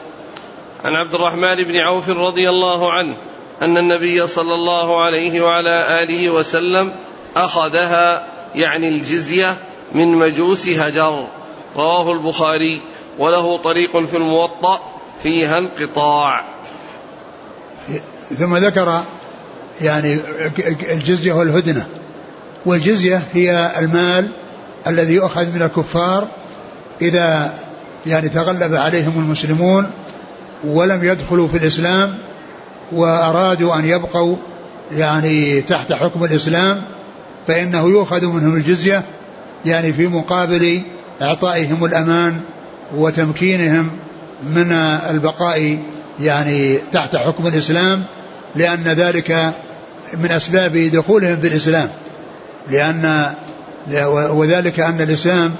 [0.84, 3.14] عن عبد الرحمن بن عوف رضي الله عنه
[3.62, 6.92] أن النبي صلى الله عليه وعلى آله وسلم
[7.36, 9.56] أخذها يعني الجزية
[9.92, 11.26] من مجوس هجر.
[11.76, 12.82] رواه البخاري.
[13.18, 14.80] وله طريق في الموطأ
[15.22, 16.44] فيها انقطاع.
[18.38, 19.02] ثم ذكر
[19.80, 20.18] يعني
[20.92, 21.86] الجزية والهدنة.
[22.66, 24.28] والجزية هي المال
[24.86, 26.28] الذي يؤخذ من الكفار
[27.02, 27.54] إذا
[28.06, 29.90] يعني تغلب عليهم المسلمون
[30.64, 32.18] ولم يدخلوا في الإسلام
[32.92, 34.36] وأرادوا أن يبقوا
[34.92, 36.82] يعني تحت حكم الإسلام
[37.46, 39.02] فإنه يؤخذ منهم الجزية
[39.66, 40.82] يعني في مقابل
[41.22, 42.40] إعطائهم الأمان
[42.96, 43.90] وتمكينهم
[44.42, 44.72] من
[45.10, 45.78] البقاء
[46.20, 48.02] يعني تحت حكم الإسلام
[48.56, 49.52] لأن ذلك
[50.14, 51.88] من أسباب دخولهم في الإسلام.
[52.70, 53.32] لأن
[54.30, 55.54] وذلك أن الإسلام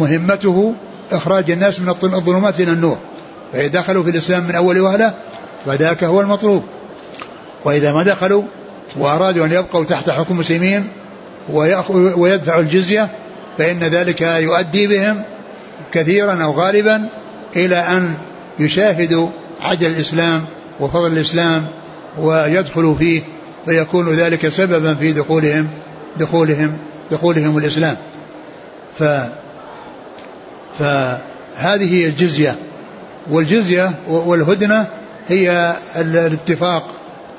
[0.00, 0.74] مهمته
[1.12, 2.98] إخراج الناس من الظلمات إلى النور.
[3.52, 5.14] فإذا دخلوا في الإسلام من أول وهلة
[5.66, 6.64] فذاك هو المطلوب.
[7.64, 8.42] وإذا ما دخلوا
[8.96, 10.88] وأرادوا أن يبقوا تحت حكم المسلمين
[12.16, 13.08] ويدفعوا الجزية
[13.58, 15.22] فإن ذلك يؤدي بهم
[15.92, 17.08] كثيرا أو غالبا
[17.56, 18.14] إلى أن
[18.58, 19.28] يشاهدوا
[19.60, 20.44] عدل الإسلام
[20.80, 21.66] وفضل الإسلام
[22.18, 23.22] ويدخلوا فيه
[23.64, 25.68] فيكون ذلك سببا في دخولهم
[26.18, 26.78] دخولهم
[27.10, 27.96] دخولهم الإسلام.
[28.98, 29.04] ف
[30.78, 32.56] فهذه هي الجزية.
[33.30, 34.86] والجزية والهدنة
[35.28, 36.88] هي الاتفاق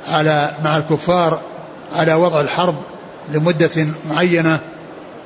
[0.07, 1.41] على مع الكفار
[1.91, 2.75] على وضع الحرب
[3.33, 4.59] لمدة معينة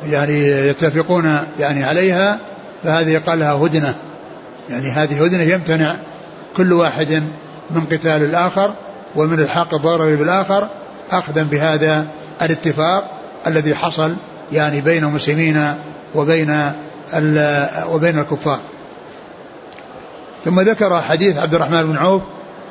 [0.09, 2.39] يعني يتفقون يعني عليها
[2.83, 3.95] فهذه يقال لها هدنة.
[4.69, 5.95] يعني هذه هدنة يمتنع
[6.57, 7.23] كل واحد
[7.71, 8.73] من قتال الآخر
[9.15, 10.69] ومن الحاق الضرر بالآخر
[11.11, 12.07] أخذا بهذا
[12.41, 13.11] الاتفاق
[13.47, 14.15] الذي حصل
[14.51, 15.73] يعني بين المسلمين
[16.15, 16.71] وبين
[17.89, 18.59] وبين الكفار.
[20.45, 22.21] ثم ذكر حديث عبد الرحمن بن عوف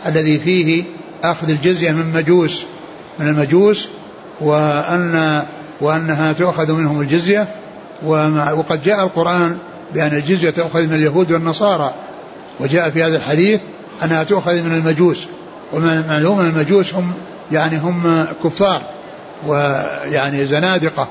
[0.07, 0.85] الذي فيه
[1.25, 2.65] أخذ الجزية من مجوس
[3.19, 3.89] من المجوس
[4.41, 5.43] وأن
[5.81, 7.49] وأنها تؤخذ منهم الجزية
[8.03, 9.59] وقد جاء القرآن
[9.97, 11.95] بأن الجزية تؤخذ من اليهود والنصارى.
[12.61, 13.61] وجاء في هذا الحديث
[14.05, 15.27] أنها تؤخذ من المجوس.
[15.73, 17.13] ومن معلوم المجوس هم
[17.53, 18.83] يعني هم كفار
[19.47, 21.09] ويعني زنادقة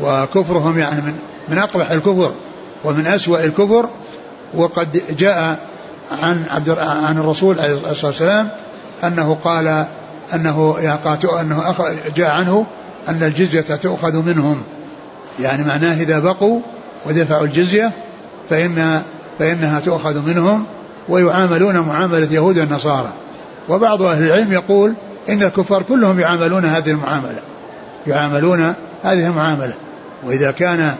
[0.00, 1.14] وكفرهم يعني من
[1.48, 2.32] من أقبح الكفر
[2.84, 3.88] ومن أسوأ الكفر.
[4.54, 5.58] وقد جاء
[6.22, 8.48] عن عبد عن الرسول عليه الصلاة والسلام
[9.04, 9.86] أنه قال
[10.34, 10.76] أنه
[11.40, 11.74] أنه
[12.16, 12.66] جاء عنه
[13.08, 14.62] أن الجزية تؤخذ منهم.
[15.40, 16.60] يعني معناه إذا بقوا
[17.06, 17.92] ودفعوا الجزية
[18.52, 19.02] فإن
[19.38, 20.64] فإنها تؤخذ منهم
[21.08, 23.12] ويعاملون معاملة يهود النصارى
[23.68, 24.94] وبعض أهل العلم يقول
[25.28, 27.40] إن الكفار كلهم يعاملون هذه المعاملة.
[28.06, 29.74] يعاملون هذه المعاملة.
[30.24, 30.94] وإذا كان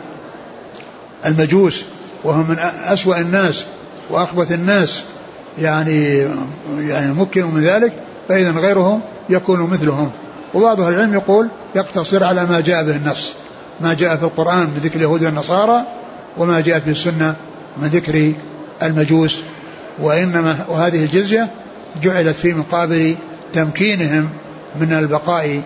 [1.26, 1.84] المجوس
[2.24, 3.64] وهم من أسوأ الناس
[4.10, 5.02] وأخبث الناس
[5.58, 6.26] يعني
[6.78, 7.92] يعني ممكن من ذلك
[8.28, 10.10] فإذا غيرهم يكون مثلهم.
[10.54, 13.32] وبعض أهل العلم يقول يقتصر على ما جاء به النص.
[13.80, 15.82] ما جاء في القرآن من ذكر اليهود والنصارى
[16.38, 17.34] وما جاء في السنة
[17.76, 18.32] من ذكر
[18.82, 19.40] المجوس
[19.98, 21.48] وإنما وهذه الجزية
[22.02, 23.16] جعلت في مقابل
[23.52, 24.28] تمكينهم
[24.80, 25.62] من البقاء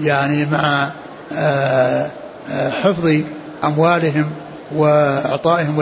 [0.00, 0.90] يعني مع
[1.32, 2.10] آه،
[2.50, 3.16] آه، حفظ
[3.64, 4.30] أموالهم
[4.74, 5.80] وإعطائهم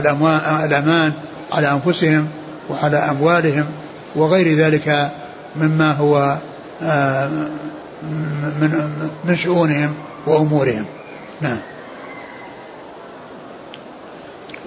[0.65, 1.13] الأمان
[1.53, 2.29] على أنفسهم
[2.71, 3.65] وعلى أموالهم
[4.17, 5.11] وغير ذلك
[5.57, 6.39] مما هو
[6.83, 7.29] آه،
[8.61, 8.91] من
[9.25, 9.95] من شؤونهم
[10.27, 10.85] وأمورهم.
[11.41, 11.59] نعم.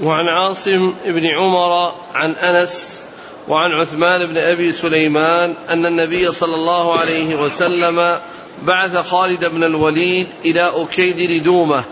[0.01, 3.01] وعن عاصم بن عمر عن أنس
[3.47, 8.17] وعن عثمان بن أبي سليمان أن النبي صلى الله عليه وسلم
[8.63, 11.83] بعث خالد بن الوليد إلى أكيد لدومة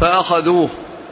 [0.00, 0.68] فأخذوه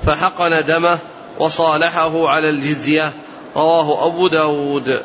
[0.07, 0.99] فحقن دمه
[1.39, 3.13] وصالحه على الجزية.
[3.57, 5.01] رواه أبو داود.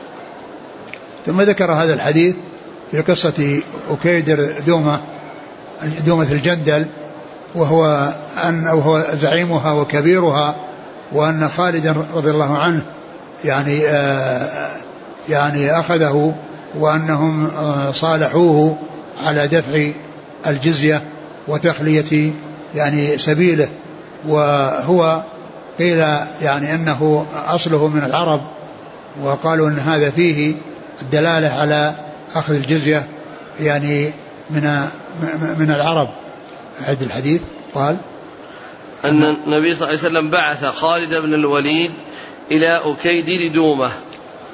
[1.26, 2.36] ثم ذكر هذا الحديث
[2.92, 5.02] في قصة أكيدر دومة
[6.06, 6.86] دومة الجندل
[7.56, 10.56] وهو أن وهو زعيمها وكبيرها
[11.14, 12.82] وأن خالدا رضي الله عنه
[13.46, 14.70] يعني آه،
[15.30, 16.36] يعني أخذه
[16.76, 18.78] وأنهم آه، صالحوه
[19.24, 19.88] على دفع
[20.48, 21.02] الجزية
[21.48, 22.32] وتخلية
[22.76, 23.68] يعني سبيله.
[24.28, 25.24] وهو
[25.80, 25.98] قيل
[26.42, 28.42] يعني أنه أصله من العرب
[29.24, 30.56] وقالوا أن هذا فيه
[31.02, 31.94] الدلالة على
[32.36, 33.04] أخذ الجزية
[33.60, 34.12] يعني
[34.50, 34.88] من
[35.60, 36.10] من العرب.
[36.88, 37.42] أعد الحديث.
[37.76, 37.98] قال
[39.06, 41.92] أن النبي صلى الله عليه وسلم بعث خالد بن الوليد
[42.52, 43.92] إلى أكيد لدومة.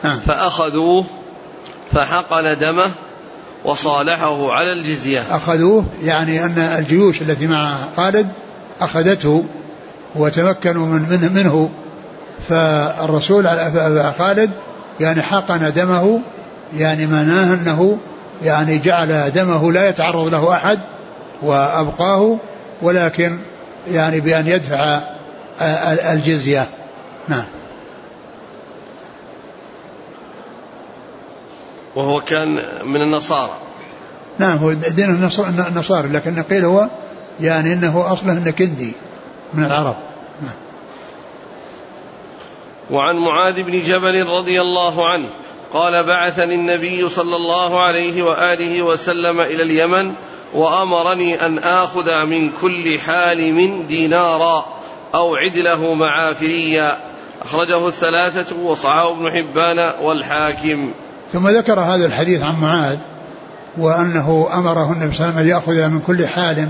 [0.04, 0.20] نعم.
[0.20, 1.06] فأخذوه
[1.92, 2.92] فحقن دمه
[3.66, 5.24] وصالحه على الجزية.
[5.32, 8.28] أخذوه يعني أن الجيوش التي مع خالد
[8.82, 9.46] أخذته
[10.16, 11.70] وتمكنوا من منه, منه.
[12.50, 14.52] فالرسول على خالد
[15.00, 16.22] يعني حقن دمه
[16.78, 17.98] يعني معناه أنه
[18.44, 20.80] يعني جعل دمه لا يتعرض له أحد
[21.42, 22.38] وأبقاه
[22.82, 23.40] ولكن
[23.88, 25.02] يعني بأن يدفع
[26.14, 26.68] الجزية.
[27.28, 27.46] نعم.
[31.96, 32.48] وهو كان
[32.86, 33.58] من النصارى.
[34.40, 35.30] نعم هو دين
[35.70, 36.90] النصارى لكن قيل هو
[37.42, 38.94] يعني إنه أصله إنه كندي
[39.54, 39.96] من العرب.
[40.42, 40.56] نعم.
[42.92, 45.28] وعن معاذ بن جبل رضي الله عنه
[45.74, 50.14] قال بعثني النبي صلى الله عليه وآله وسلم إلى اليمن
[50.54, 54.66] وأمرني أن آخذ من كل حالم دينارا
[55.16, 56.98] أو عدله معافريا.
[57.42, 60.92] أخرجه الثلاثة وصححه ابن حبان والحاكم.
[61.34, 62.98] ثم ذكر هذا الحديث عن معاذ
[63.78, 66.68] وأنه أمره النبي صلى الله عليه وسلم أن يأخذ من كل حال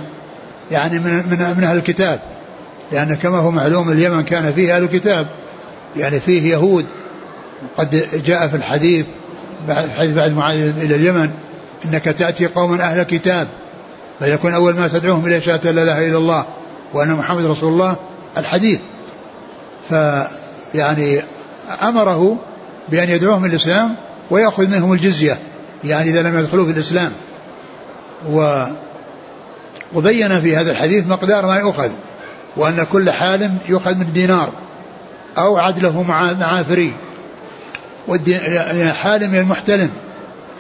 [0.72, 2.20] يعني من, من, من أهل الكتاب.
[2.92, 5.28] لأن كما هو معلوم اليمن كان فيه أهل الكتاب
[5.98, 6.86] يعني فيه يهود.
[7.78, 9.06] وقد جاء في الحديث
[9.68, 11.32] بعد حديث بعد معاذ إلى اليمن
[11.86, 13.48] إنك تأتي قوما أهل كتاب
[14.20, 16.46] فيكون أول ما تدعوهم إلى شهادة لا إله إلا الله
[16.94, 17.96] وأن محمد رسول الله
[18.38, 18.80] الحديث.
[19.90, 21.22] فيعني
[21.84, 22.38] أمره
[22.90, 23.96] بأن يدعوهم الإسلام
[24.32, 25.38] ويأخذ منهم الجزية
[25.84, 27.12] يعني إذا لم يدخلوا في الإسلام.
[28.30, 28.64] و
[29.94, 31.90] وبين في هذا الحديث مقدار ما يؤخذ
[32.58, 34.50] وأن كل حالم يؤخذ من دينار
[35.38, 36.94] أو عدله مع معافري
[38.94, 39.90] حالم المحتلم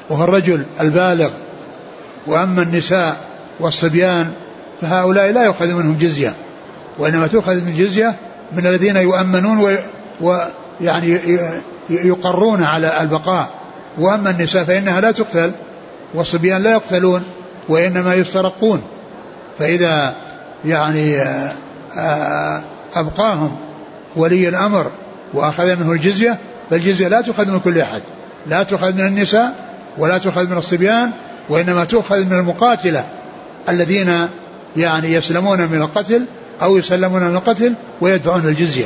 [0.09, 1.29] وهو الرجل البالغ
[2.27, 3.28] وأما النساء
[3.59, 4.31] والصبيان
[4.81, 6.33] فهؤلاء لا يؤخذ منهم جزية
[6.97, 8.15] وإنما تؤخذ من الجزية
[8.51, 9.77] من الذين يؤمنون
[10.21, 11.19] ويعني
[11.89, 13.49] يقرون على البقاء.
[13.97, 15.51] وأما النساء فإنها لا تقتل
[16.13, 17.23] والصبيان لا يقتلون
[17.69, 18.81] وإنما يسترقون.
[19.59, 20.15] فإذا
[20.65, 21.51] يعني آه،
[21.97, 22.61] آه،
[22.95, 23.55] أبقاهم
[24.15, 24.91] ولي الأمر
[25.33, 26.37] وأخذ منه الجزية
[26.69, 28.01] فالجزية لا تؤخذ من كل أحد.
[28.47, 29.55] لا تؤخذ من النساء
[29.97, 31.11] ولا تؤخذ من الصبيان
[31.49, 33.05] وإنما تؤخذ من المقاتلة.
[33.69, 34.27] الذين
[34.77, 36.25] يعني يسلمون من القتل
[36.61, 38.85] أو يسلمون من القتل ويدفعون الجزية.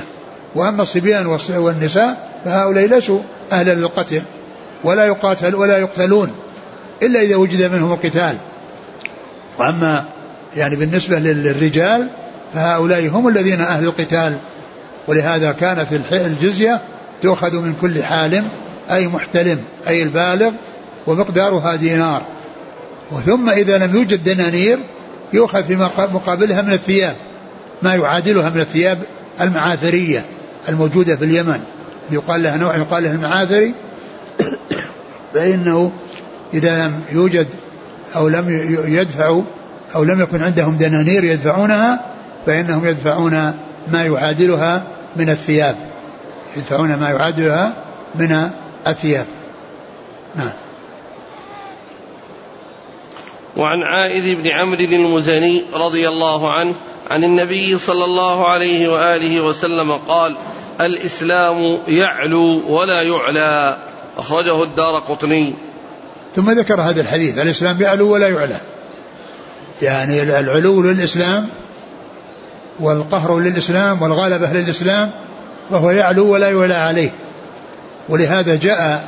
[0.56, 3.20] وأما الصبيان والنساء فهؤلاء ليسوا
[3.52, 4.22] أهلا للقتل
[4.84, 6.32] ولا يقاتل ولا يقتلون
[7.04, 8.38] إلا إذا وجد منهم القتال.
[9.60, 10.06] وأما
[10.58, 12.10] يعني بالنسبة للرجال
[12.54, 14.38] فهؤلاء هم الذين أهل القتال.
[15.08, 16.82] ولهذا كانت الجزية
[17.22, 18.48] تؤخذ من كل حالم
[18.92, 20.52] أي محتلم أي البالغ
[21.08, 22.22] ومقدارها دينار.
[23.12, 24.80] وثم إذا لم يوجد دنانير
[25.34, 25.76] يؤخذ في
[26.14, 27.16] مقابلها من الثياب
[27.82, 29.00] ما يعادلها من الثياب
[29.42, 30.26] المعاثرية
[30.70, 31.60] الموجودة في اليمن.
[32.12, 33.74] يقال لها نوع يقال لها المعاثري.
[35.34, 35.92] فإنه
[36.54, 37.48] إذا لم يوجد
[38.16, 38.46] أو لم
[38.88, 39.42] يدفعوا
[39.96, 42.06] أو لم يكن عندهم دنانير يدفعونها
[42.46, 43.54] فإنهم يدفعون
[43.88, 44.84] ما يعادلها
[45.16, 45.76] من الثياب.
[46.58, 47.74] يدفعون ما يعادلها
[48.16, 48.50] من
[48.88, 49.26] الثياب.
[50.36, 50.63] نعم.
[53.58, 56.74] وعن عائذ بن عمرو المزني رضي الله عنه
[57.10, 60.38] عن النبي صلى الله عليه وآله وسلم قال
[60.82, 63.78] الإسلام يعلو ولا يعلى.
[64.18, 65.54] أخرجه الدار قطني.
[66.36, 68.58] ثم ذكر هذا الحديث الإسلام يعلو ولا يعلى.
[69.82, 71.48] يعني العلو للإسلام
[72.80, 75.12] والقهر للإسلام والغلبه للاسلام
[75.70, 77.10] وهو يعلو ولا يعلى عليه.
[78.10, 79.08] ولهذا جاء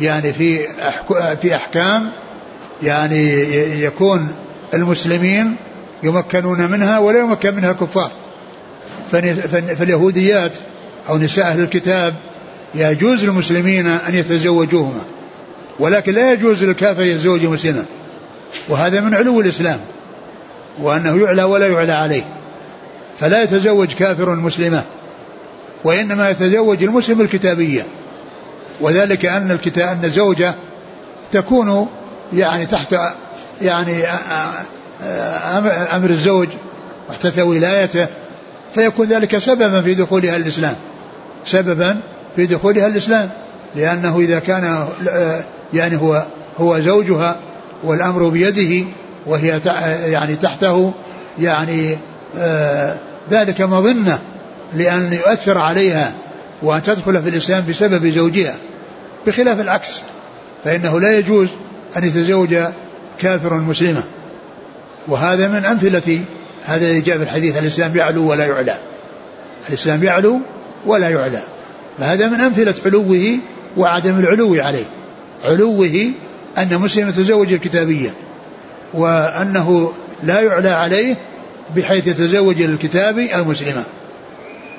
[0.00, 0.58] يعني في
[1.42, 2.10] في أحكام
[2.82, 3.30] يعني
[3.82, 4.28] يكون
[4.74, 5.56] المسلمين
[6.02, 8.10] يمكنون منها ولا يمكن منها الكفار
[9.78, 10.52] فاليهوديات
[11.08, 12.14] أو نساء أهل الكتاب
[12.74, 15.02] يجوز للمسلمين أن يتزوجوهما
[15.78, 17.84] ولكن لا يجوز للكافر يتزوج مسلما.
[18.68, 19.80] وهذا من علو الإسلام
[20.78, 22.22] وأنه يعلى ولا يعلى عليه.
[23.20, 24.82] فلا يتزوج كافر مسلمة
[25.84, 27.86] وإنما يتزوج المسلم الكتابية.
[28.80, 30.54] وذلك أن الكتاب أن الزوجة
[31.32, 31.88] تكون
[32.32, 32.96] يعني تحت
[33.62, 34.04] يعني
[35.96, 36.48] أمر الزوج
[37.10, 38.06] وتحت ولايته
[38.74, 40.74] فيكون ذلك سببا في دخولها الإسلام.
[41.44, 42.00] سببا
[42.36, 43.30] في دخولها الإسلام.
[43.76, 44.86] لأنه إذا كان
[45.74, 46.24] يعني هو
[46.58, 47.36] هو زوجها
[47.84, 48.86] والأمر بيده
[49.26, 49.60] وهي
[50.06, 50.92] يعني تحته
[51.38, 51.98] يعني
[53.30, 54.18] ذلك مظنة
[54.74, 56.12] لأن يؤثر عليها
[56.62, 58.54] وأن تدخل في الإسلام بسبب زوجها.
[59.26, 60.00] بخلاف العكس
[60.64, 61.48] فإنه لا يجوز
[61.96, 62.56] أن يتزوج
[63.18, 64.02] كافر مسلمة.
[65.08, 66.20] وهذا من أمثلة
[66.66, 68.74] هذا جاء في الحديث الإسلام يعلو ولا يعلى.
[69.68, 70.40] الإسلام يعلو
[70.86, 71.42] ولا يعلى.
[71.98, 73.38] فهذا من أمثلة علوه
[73.76, 74.84] وعدم العلو عليه.
[75.44, 76.10] علوه
[76.58, 78.10] أن مسلم يتزوج الكتابية
[78.94, 81.16] وأنه لا يعلى عليه
[81.76, 83.84] بحيث يتزوج الكتابي المسلمة.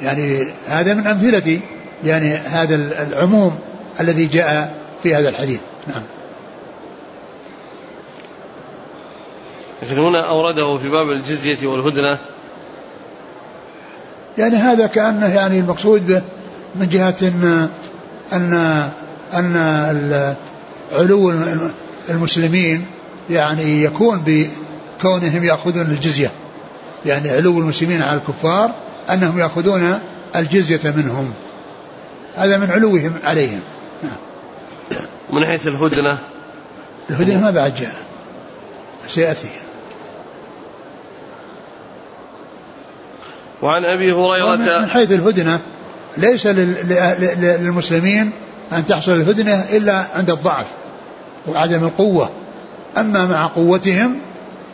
[0.02, 1.60] يعني هذا من أمثلة
[2.04, 3.56] يعني هذا العموم
[4.00, 5.60] الذي جاء في هذا الحديث.
[5.88, 6.04] نعم.
[9.82, 12.18] لكن هنا أورده في باب الجزية والهدنة.
[14.38, 16.22] يعني هذا كأنه يعني المقصود به
[16.76, 17.70] من جهة أن
[18.34, 18.54] أن
[19.34, 20.36] أن
[20.92, 21.34] علو
[22.10, 22.86] المسلمين
[23.30, 26.32] يعني يكون بكونهم يأخذون الجزية.
[27.06, 28.72] يعني علو المسلمين على الكفار
[29.10, 30.00] أنهم يأخذون
[30.36, 31.34] الجزية منهم.
[32.36, 33.60] هذا من علوهم عليهم.
[35.34, 36.18] من حيث الهدنة.
[37.10, 37.96] الهدنة ما بعد جاء
[39.08, 39.48] سيأتي.
[43.62, 45.60] وعن أبي هريرة من حيث الهدنة
[46.18, 48.32] ليس للمسلمين
[48.74, 50.66] أن تحصل الهدنة إلا عند الضعف
[51.48, 52.30] وعدم القوة.
[52.98, 54.16] أما مع قوتهم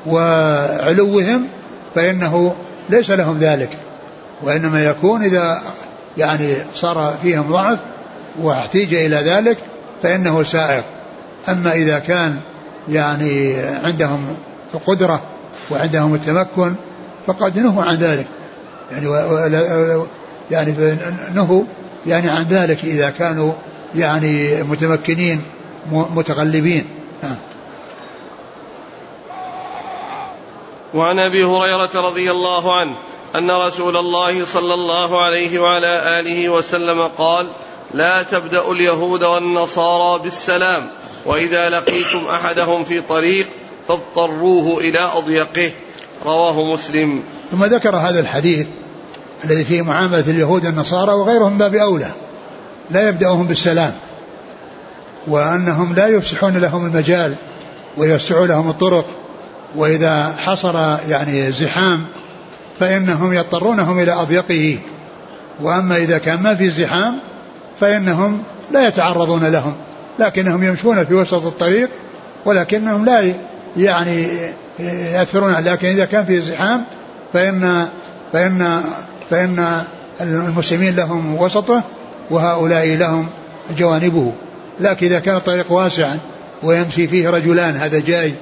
[0.06, 1.48] وعلوهم
[1.96, 2.56] فإنه
[2.90, 3.78] ليس لهم ذلك
[4.42, 5.62] وإنما يكون إذا
[6.18, 7.80] يعني صار فيهم ضعف
[8.42, 9.58] واحتيج إلى ذلك
[10.04, 10.84] فإنه سائر
[11.50, 12.40] أما إذا كان
[12.90, 14.38] يعني عندهم
[14.74, 15.22] القدرة
[15.72, 16.76] وعندهم التمكن
[17.28, 18.28] فقد نهوا عن ذلك.
[18.92, 19.08] يعني
[20.52, 20.76] يعني
[21.34, 21.64] نهوا
[22.06, 23.54] يعني عن ذلك إذا كانوا
[23.96, 25.42] يعني متمكنين
[25.92, 26.86] متغلبين
[27.24, 27.36] نعم.
[30.94, 32.98] وعن أبي هريرة رضي الله عنه
[33.36, 37.48] أن رسول الله صلى الله عليه وعلى آله وسلم قال
[37.94, 40.90] لا تبدأ اليهود والنصارى بالسلام
[41.26, 43.48] وإذا لقيتم أحدهم في طريق
[43.88, 45.72] فاضطروه إلى أضيقه.
[46.26, 47.24] رواه مسلم.
[47.52, 48.68] ثم ذكر هذا الحديث
[49.46, 52.12] الذي فيه معاملة اليهود والنصارى وغيرهم باب أولى.
[52.92, 53.94] لا يبدأهم بالسلام.
[55.28, 57.36] وأنهم لا يفسحون لهم المجال
[57.98, 59.06] ويوسعوا لهم الطرق.
[59.76, 60.76] وإذا حصل
[61.10, 62.06] يعني زحام
[62.80, 64.80] فإنهم يضطرونهم إلى أضيقه.
[65.62, 67.20] وأما إذا كان ما في زحام
[67.80, 69.74] فإنهم لا يتعرضون لهم.
[70.20, 71.90] لكنهم يمشون في وسط الطريق
[72.46, 73.34] ولكنهم لا
[73.78, 74.28] يعني
[74.80, 76.84] يأثرون لكن إذا كان في زحام
[77.34, 77.88] فإن
[78.34, 78.82] فإن
[79.30, 79.84] فإن
[80.22, 81.84] المسلمين لهم وسطه
[82.30, 83.28] وهؤلاء لهم
[83.78, 84.32] جوانبه.
[84.80, 86.20] لكن إذا كان الطريق واسعا
[86.64, 88.34] ويمشي فيه رجلان هذا جاي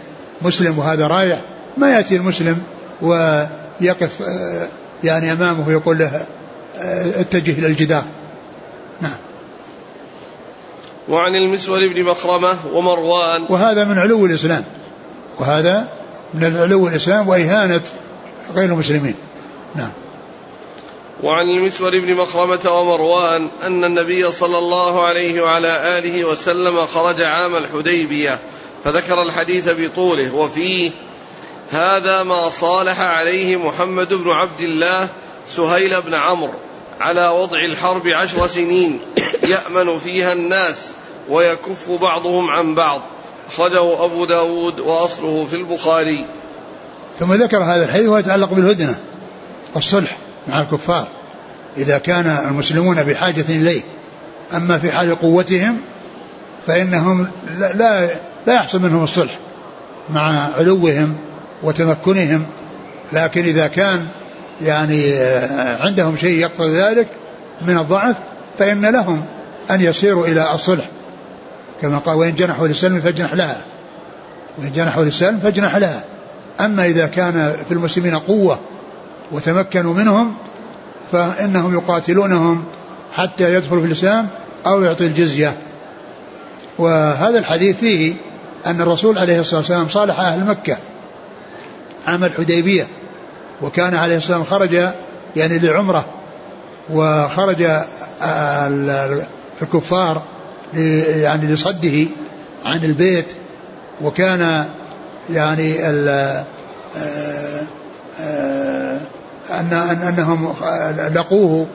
[0.42, 1.42] مسلم وهذا رايح
[1.78, 2.62] ما يأتي المسلم
[3.02, 4.20] ويقف
[5.04, 6.26] يعني أمامه ويقول له
[7.20, 8.04] اتجه إلى الجدار.
[9.02, 9.12] نعم.
[11.10, 13.46] وعن المسور بن مخرمة ومروان.
[13.50, 14.64] وهذا من علو الإسلام.
[15.40, 15.88] وهذا
[16.36, 17.82] من العلو الإسلام وإهانة
[18.54, 19.16] غير المسلمين.
[19.76, 19.92] نعم.
[21.24, 27.56] وعن المسور بن مخرمة ومروان أن النبي صلى الله عليه وعلى آله وسلم خرج عام
[27.56, 28.40] الحديبية
[28.84, 30.92] فذكر الحديث بطوله وفيه
[31.70, 35.10] هذا ما صالح عليه محمد بن عبد الله
[35.48, 36.54] سهيل بن عمرو
[37.00, 39.00] على وضع الحرب عشر سنين
[39.44, 40.78] يأمن فيها الناس
[41.30, 43.02] ويكف بعضهم عن بعض.
[43.48, 46.26] أخرجه أبو داود وأصله في البخاري.
[47.20, 48.96] ثم ذكر هذا الحديث وهو يتعلق بالهدنة
[49.76, 50.18] والصلح
[50.48, 51.08] مع الكفار
[51.78, 53.82] إذا كان المسلمون بحاجة إليه.
[54.56, 55.78] أما في حال قوتهم
[56.68, 57.28] فإنهم
[57.60, 58.10] لا
[58.48, 59.40] لا يحصل منهم الصلح
[60.10, 61.18] مع علوهم
[61.64, 62.46] وتمكنهم.
[63.14, 64.08] لكن إذا كان
[64.62, 67.08] يعني آه، عندهم شيء يقتضي ذلك
[67.62, 68.16] من الضعف
[68.60, 69.26] فإن لهم
[69.72, 70.90] أن يصيروا إلى الصلح.
[71.82, 73.58] كما قال وإن جنحوا للسلم فاجنح لها.
[74.58, 76.04] وإن جنحوا للسلم فاجنح لها.
[76.62, 78.60] أما إذا كان في المسلمين قوة
[79.32, 80.36] وتمكنوا منهم
[81.12, 82.66] فإنهم يقاتلونهم
[83.14, 84.28] حتى يدخلوا في الإسلام
[84.68, 85.54] أو يعطي الجزية.
[86.78, 88.14] وهذا الحديث فيه
[88.66, 90.78] أن الرسول عليه الصلاة والسلام صالح أهل مكة
[92.08, 92.88] عام الحديبية
[93.62, 94.94] وكان عليه الصلاة والسلام خرج
[95.36, 96.06] يعني لعمرة
[96.90, 97.68] وخرج
[99.62, 100.22] الكفار
[101.22, 102.08] يعني لصده
[102.66, 103.28] عن البيت
[104.02, 104.66] وكان
[105.30, 106.10] يعني ال
[109.50, 109.74] أن
[110.08, 110.54] أنهم
[111.14, 111.68] لقوه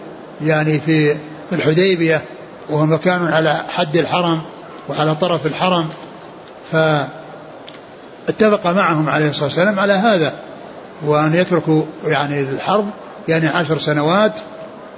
[0.43, 1.17] يعني في
[1.53, 2.23] الحديبية
[2.71, 4.43] وهو مكان على حد الحرم
[4.89, 5.89] وعلى طرف الحرم.
[6.73, 10.33] فاتفق معهم عليه الصلاة والسلام على هذا
[11.07, 12.91] وأن يتركوا يعني الحرب
[13.29, 14.41] يعني عشر سنوات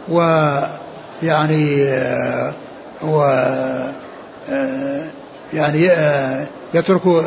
[0.08, 1.86] ويعني
[3.04, 3.42] و
[5.52, 5.90] يعني
[6.74, 7.22] يتركوا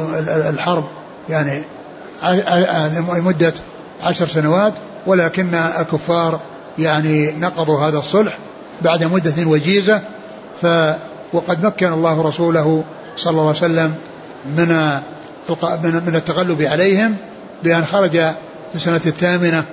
[0.49, 0.83] الحرب
[1.29, 1.61] يعني
[3.17, 3.53] لمدة
[4.01, 4.73] عشر سنوات
[5.07, 6.39] ولكن الكفار
[6.79, 8.37] يعني نقضوا هذا الصلح
[8.81, 10.01] بعد مدة وجيزة.
[10.61, 10.67] ف
[11.33, 12.83] وقد مكن الله رسوله
[13.17, 13.95] صلى الله عليه وسلم
[14.45, 14.99] من
[16.05, 17.15] من التغلب عليهم
[17.63, 19.63] بأن خرج في السنة الثامنة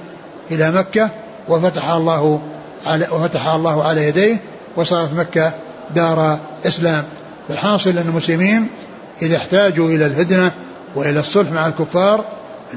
[0.51, 1.11] إلى مكة
[1.49, 2.41] وفتح الله
[2.87, 4.37] على وفتح الله على يديه
[4.77, 5.53] وصارت مكة
[5.95, 7.05] دار إسلام.
[7.51, 8.69] الحاصل أن المسلمين
[9.23, 10.53] إذا احتاجوا إلى الهدنة
[10.95, 12.25] وإلى الصلح مع الكفار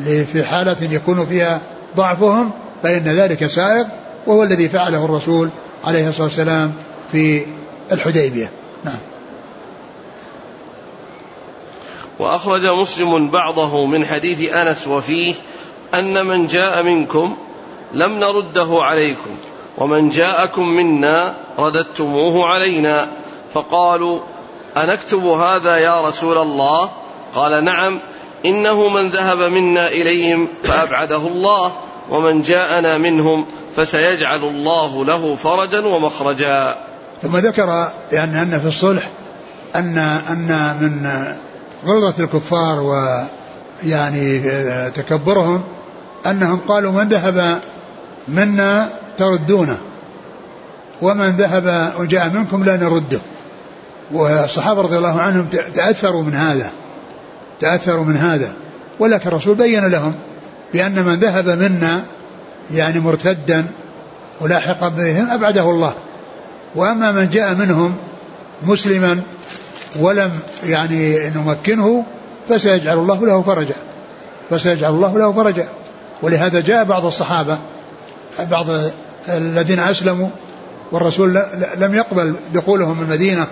[0.03, 1.61] في حالة يكون فيها
[1.95, 2.51] ضعفهم
[2.83, 3.85] فإن ذلك سائغ
[4.27, 5.49] وهو الذي فعله الرسول
[5.83, 6.73] عليه الصلاة والسلام
[7.11, 7.45] في
[7.91, 8.49] الحديبية.
[8.83, 8.97] نعم.
[12.19, 15.33] وأخرج مسلم بعضه من حديث أنس وفيه
[15.93, 17.37] أن من جاء منكم
[17.93, 19.29] لم نرده عليكم.
[19.77, 23.07] ومن جاءكم منا رددتموه علينا
[23.53, 24.19] فقالوا
[24.77, 26.89] أنكتب هذا يا رسول الله؟
[27.35, 27.99] قال نعم
[28.45, 31.71] إنه من ذهب منا إليهم فأبعده الله
[32.09, 33.45] ومن جاءنا منهم
[33.75, 36.75] فسيجعل الله له فرجا ومخرجا.
[37.21, 39.11] ثم ذكر يعني أن في الصلح
[39.75, 39.97] أن
[40.29, 41.11] أن من
[41.85, 42.79] غلظة الكفار
[43.83, 44.39] ويعني
[44.89, 45.63] تكبرهم
[46.25, 47.59] أنهم قالوا من ذهب
[48.27, 49.77] منا تردونه.
[51.01, 53.19] ومن ذهب وجاء منكم لا نرده.
[54.11, 56.71] والصحابة رضي الله عنهم تأثروا من هذا.
[57.59, 58.53] تأثروا من هذا.
[58.99, 60.13] ولكن الرسول بين لهم
[60.73, 62.01] بأن من ذهب منا
[62.71, 63.65] يعني مرتدا
[64.41, 65.93] ولاحقا بهم أبعده الله.
[66.75, 67.95] وأما من جاء منهم
[68.63, 69.21] مسلما
[69.99, 70.31] ولم
[70.65, 72.03] يعني نمكنه
[72.49, 73.75] فسيجعل الله له فرجا.
[74.49, 75.67] فسيجعل الله له فرجا.
[76.21, 77.57] ولهذا جاء بعض الصحابة
[78.51, 78.65] بعض
[79.29, 80.29] الذين أسلموا
[80.91, 81.39] والرسول
[81.77, 83.47] لم يقبل دخولهم المدينة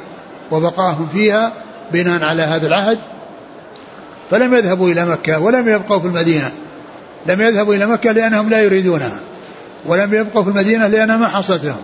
[0.51, 1.53] وبقاهم فيها
[1.91, 2.99] بناء على هذا العهد
[4.31, 6.51] فلم يذهبوا إلى مكة ولم يبقوا في المدينة.
[7.25, 9.19] لم يذهبوا إلى مكة لأنهم لا يريدونها
[9.85, 11.81] ولم يبقوا في المدينة لأنها ما حصلت لهم.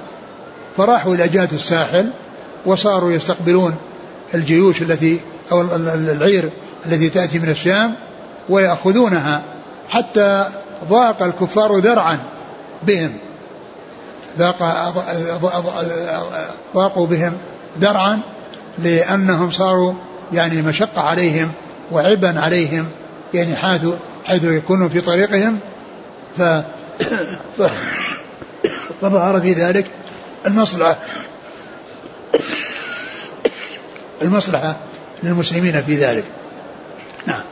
[0.77, 2.11] فراحوا إلى جهة الساحل
[2.65, 3.75] وصاروا يستقبلون
[4.33, 5.19] الجيوش التي
[5.51, 6.49] أو العير
[6.85, 7.93] التي تأتي من الشام
[8.49, 9.41] ويأخذونها
[9.89, 10.45] حتى
[10.89, 12.19] ضاق الكفار ذرعا
[12.83, 13.17] بهم.
[14.37, 14.57] ذاق
[16.75, 17.37] ضاقوا بهم
[17.77, 18.19] درعا
[18.79, 19.93] لأنهم صاروا
[20.33, 21.51] يعني مشقة عليهم
[21.91, 22.87] وعبا عليهم
[23.33, 23.81] يعني حيث
[24.25, 25.59] حيث يكونوا في طريقهم.
[26.37, 26.41] ف
[29.01, 29.85] فظهر في ذلك
[30.47, 30.95] المصلحة
[34.21, 34.75] المصلحة
[35.23, 36.23] للمسلمين في ذلك.
[37.25, 37.43] نعم.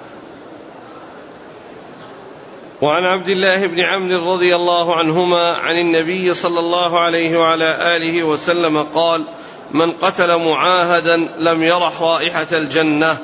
[2.81, 8.23] وعن عبد الله بن عمرو رضي الله عنهما عن النبي صلى الله عليه وعلى آله
[8.23, 9.23] وسلم قال
[9.71, 13.17] من قتل معاهدا لم يرح رائحه الجنة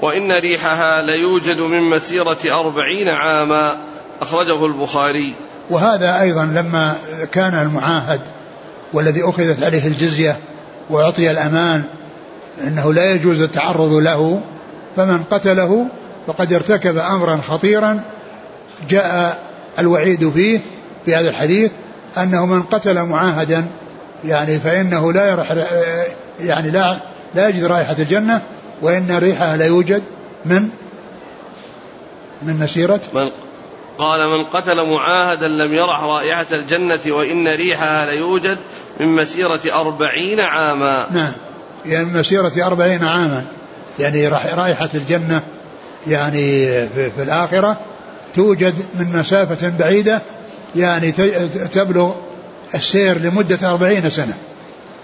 [0.00, 3.76] وإن ريحها ليوجد من مسيرة أربعين عاما.
[4.20, 5.34] أخرجه البخاري.
[5.70, 6.96] وهذا أيضا لما
[7.32, 8.20] كان المعاهد
[8.92, 10.36] والذي أخذت عليه الجزية
[10.90, 11.82] وأعطي الأمان
[12.60, 14.40] إنه لا يجوز التعرض له
[14.96, 15.86] فمن قتله
[16.26, 18.04] فقد ارتكب امرا خطيرا
[18.90, 19.38] جاء
[19.78, 20.60] الوعيد فيه
[21.04, 21.70] في هذا الحديث
[22.18, 23.66] أنه من قتل معاهدا
[24.24, 25.54] يعني فإنه لا يرح
[26.40, 26.98] يعني لا
[27.34, 28.42] لا يجد رائحة الجنة
[28.82, 30.02] وإن ريحها لا يوجد
[30.44, 30.68] من
[32.42, 33.30] من مسيره من
[33.98, 38.58] قال من قتل معاهدا لم يرح رائحة الجنة وإن ريحها ليوجد
[39.00, 41.06] من مسيرة أربعين عاما.
[41.10, 41.32] نعم.
[41.86, 43.44] يعني من مسيرة أربعين عاما.
[43.98, 45.42] يعني رائحة الجنة
[46.06, 47.76] يعني في, في الآخرة
[48.38, 50.22] توجد من مسافة بعيدة
[50.76, 51.12] يعني
[51.72, 52.12] تبلغ
[52.74, 54.34] السير لمدة أربعين سنة.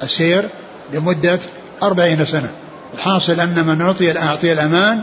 [0.03, 0.45] السير
[0.93, 1.39] لمدة
[1.83, 2.51] أربعين سنة.
[2.95, 5.01] الحاصل أن من أعطي أعطي الأمان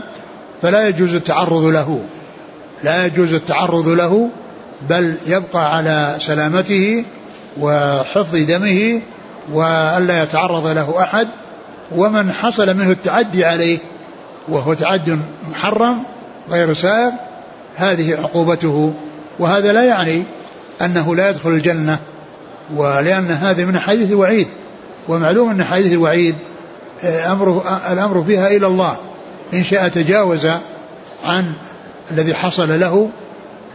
[0.62, 2.00] فلا يجوز التعرض له.
[2.84, 4.28] لا يجوز التعرض له
[4.88, 7.04] بل يبقى على سلامته
[7.60, 9.00] وحفظ دمه
[9.52, 11.28] وألا يتعرض له أحد.
[11.92, 13.78] ومن حصل منه التعدي عليه
[14.48, 15.18] وهو تعد
[15.48, 16.02] محرم
[16.50, 17.10] غير سائغ
[17.76, 18.94] هذه عقوبته
[19.38, 20.22] وهذا لا يعني
[20.82, 21.98] أنه لا يدخل الجنة
[22.74, 24.46] ولأن هذه من حديث الوعيد
[25.08, 26.34] ومعلوم أن حديث الوعيد
[27.04, 28.96] آه، أمره الأمر فيها إلى الله.
[29.54, 30.46] إن شاء تجاوز
[31.24, 31.52] عن
[32.10, 33.10] الذي حصل له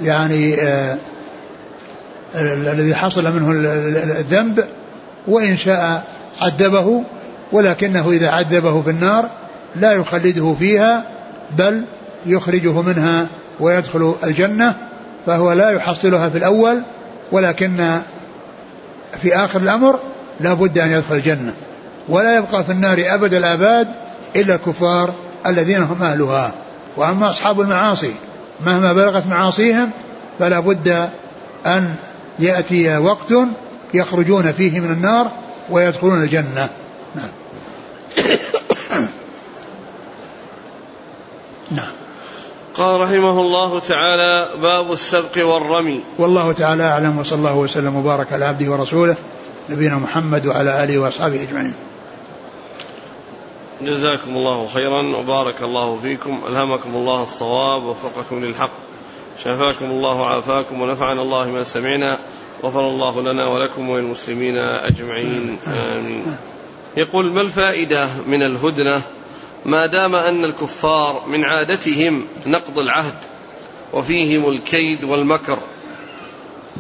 [0.01, 0.97] يعني آه
[2.35, 3.51] الذي حصل منه
[4.19, 4.63] الذنب
[5.27, 6.03] وإن شاء
[6.41, 7.03] عذبه
[7.51, 9.29] ولكنه إذا عذبه في النار
[9.75, 11.03] لا يخلده فيها
[11.57, 11.83] بل
[12.27, 13.27] يخرجه منها
[13.59, 14.75] ويدخل الجنة
[15.25, 16.81] فهو لا يحصلها في الأول
[17.31, 17.99] ولكن
[19.21, 19.99] في آخر الأمر
[20.39, 21.53] لا بد أن يدخل الجنة.
[22.09, 23.87] ولا يبقى في النار أبد الآباد
[24.35, 25.13] إلا الكفار
[25.45, 26.51] الذين هم أهلها.
[26.97, 28.13] وأما أصحاب المعاصي
[28.65, 29.89] مهما بلغت معاصيهم
[30.39, 31.09] فلا بد
[31.65, 31.95] أن
[32.39, 33.33] يأتي وقت
[33.93, 35.31] يخرجون فيه من النار
[35.69, 36.69] ويدخلون الجنة.
[37.15, 37.29] نعم.
[42.77, 46.01] قال رحمه الله تعالى باب السبق والرمي.
[46.19, 49.15] والله تعالى أعلم وصلى الله وسلم وبارك على عبده ورسوله
[49.69, 51.73] نبينا محمد وعلى آله وأصحابه أجمعين.
[53.81, 56.39] جزاكم الله خيرا وبارك الله فيكم.
[56.47, 58.71] ألهمكم الله الصواب ووفقكم للحق.
[59.43, 62.17] شفاكم الله وعافاكم ونفعنا الله ما سمعنا
[62.63, 65.57] غفر الله لنا ولكم وللمسلمين أجمعين.
[65.67, 66.37] آمين.
[66.97, 69.01] يقول ما الفائدة من الهدنة
[69.67, 73.13] ما دام أن الكفار من عادتهم نقض العهد
[73.93, 75.59] وفيهم الكيد والمكر.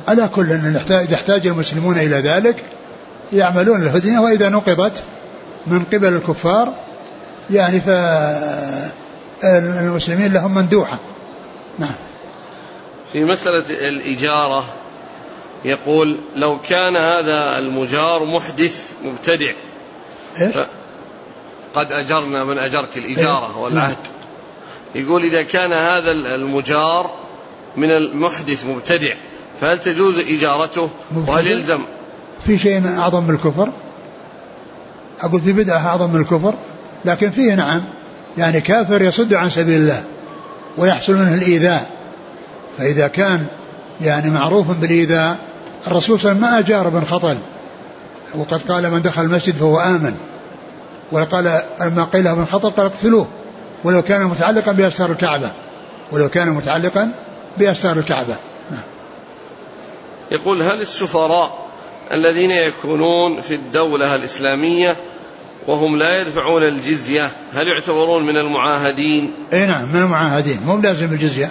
[0.07, 2.63] على كل إذا احتاج المسلمون إلى ذلك
[3.33, 5.03] يعملون الهدنة وإذا نقضت
[5.67, 6.73] من قبل الكفار
[7.49, 7.81] يعني
[9.41, 10.97] فالمسلمين لهم مندوحة.
[11.79, 11.95] نعم.
[13.13, 14.65] في مسألة الإجارة
[15.65, 19.51] يقول لو كان هذا المجار محدث مبتدع
[20.41, 20.67] إيه؟
[21.77, 23.97] قد أجرنا من أجرت الإجارة؟ والعهد.
[24.95, 27.09] يقول إذا كان هذا المجار
[27.77, 29.13] من المحدث مبتدع
[29.61, 30.89] فهل تجوز إجارته؟
[31.27, 31.79] وهل يلزم؟
[32.45, 33.69] في شيء أعظم من الكفر؟
[35.21, 36.53] أقول في بدعة أعظم من الكفر
[37.05, 37.81] لكن فيه نعم.
[38.37, 40.03] يعني كافر يصد عن سبيل الله
[40.77, 41.89] ويحصل منه الإيذاء.
[42.77, 43.45] فإذا كان
[44.01, 45.37] يعني معروف بالإيذاء
[45.87, 47.37] الرسول صلى الله عليه وسلم ما أجار بن خطل.
[48.35, 50.15] وقد قال من دخل المسجد فهو آمن.
[51.11, 51.61] وقال
[51.95, 53.27] ما قيل له بن خطل قال اقتلوه.
[53.83, 55.51] ولو كان متعلقا بأستار الكعبة.
[56.11, 57.11] ولو كان متعلقا
[57.57, 58.35] بأستار الكعبة.
[58.71, 58.81] نعم.
[60.31, 61.67] يقول هل السفراء
[62.11, 64.95] الذين يكونون في الدولة الإسلامية
[65.67, 70.59] وهم لا يدفعون الجزية هل يعتبرون من المعاهدين؟ إي نعم من المعاهدين.
[70.65, 71.49] مو لازم الجزية.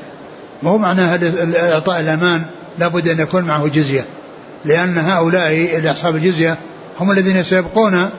[0.63, 1.19] ما هو معناه
[1.73, 2.45] إعطاء الأمان
[2.79, 4.05] لابد أن يكون معه جزية.
[4.65, 6.59] لأن هؤلاء أصحاب الجزية
[7.01, 8.11] هم الذين سيبقون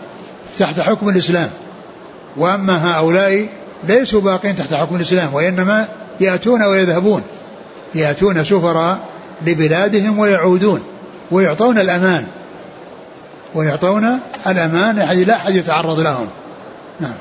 [0.58, 1.50] تحت حكم الإسلام.
[2.38, 3.48] وأما هؤلاء
[3.84, 5.88] ليسوا باقين تحت حكم الإسلام وإنما
[6.20, 7.24] يأتون ويذهبون.
[7.96, 9.00] يأتون سفراء
[9.46, 10.84] لبلادهم ويعودون
[11.32, 12.28] ويعطون الأمان.
[13.56, 16.28] ويعطون الأمان يعني لا أحد يتعرض لهم.
[17.00, 17.16] نعم.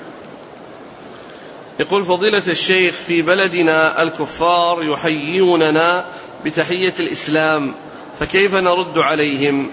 [1.81, 6.05] يقول فضيلة الشيخ في بلدنا الكفار يحيوننا
[6.45, 7.75] بتحية الإسلام
[8.21, 9.71] فكيف نرد عليهم؟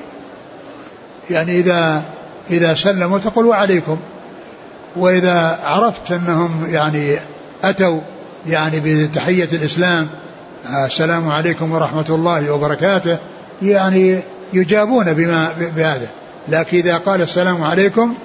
[1.30, 2.04] يعني إذا
[2.52, 3.98] إذا سلموا تقول وعليكم
[4.96, 7.18] وإذا عرفت أنهم يعني
[7.64, 8.00] أتوا
[8.48, 10.08] يعني بتحية الإسلام
[10.86, 13.18] السلام عليكم ورحمة الله وبركاته
[13.62, 14.20] يعني
[14.54, 16.08] يجابون بما بهذا.
[16.48, 18.16] لكن إذا قال السلام عليكم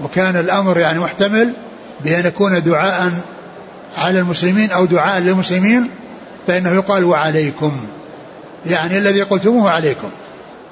[0.00, 1.54] وكان الأمر يعني محتمل
[2.04, 3.12] بأن يكون دعاء
[3.96, 5.90] على المسلمين أو دعاء للمسلمين
[6.46, 7.72] فإنه يقال وعليكم.
[8.66, 10.08] يعني الذي قلتموه عليكم.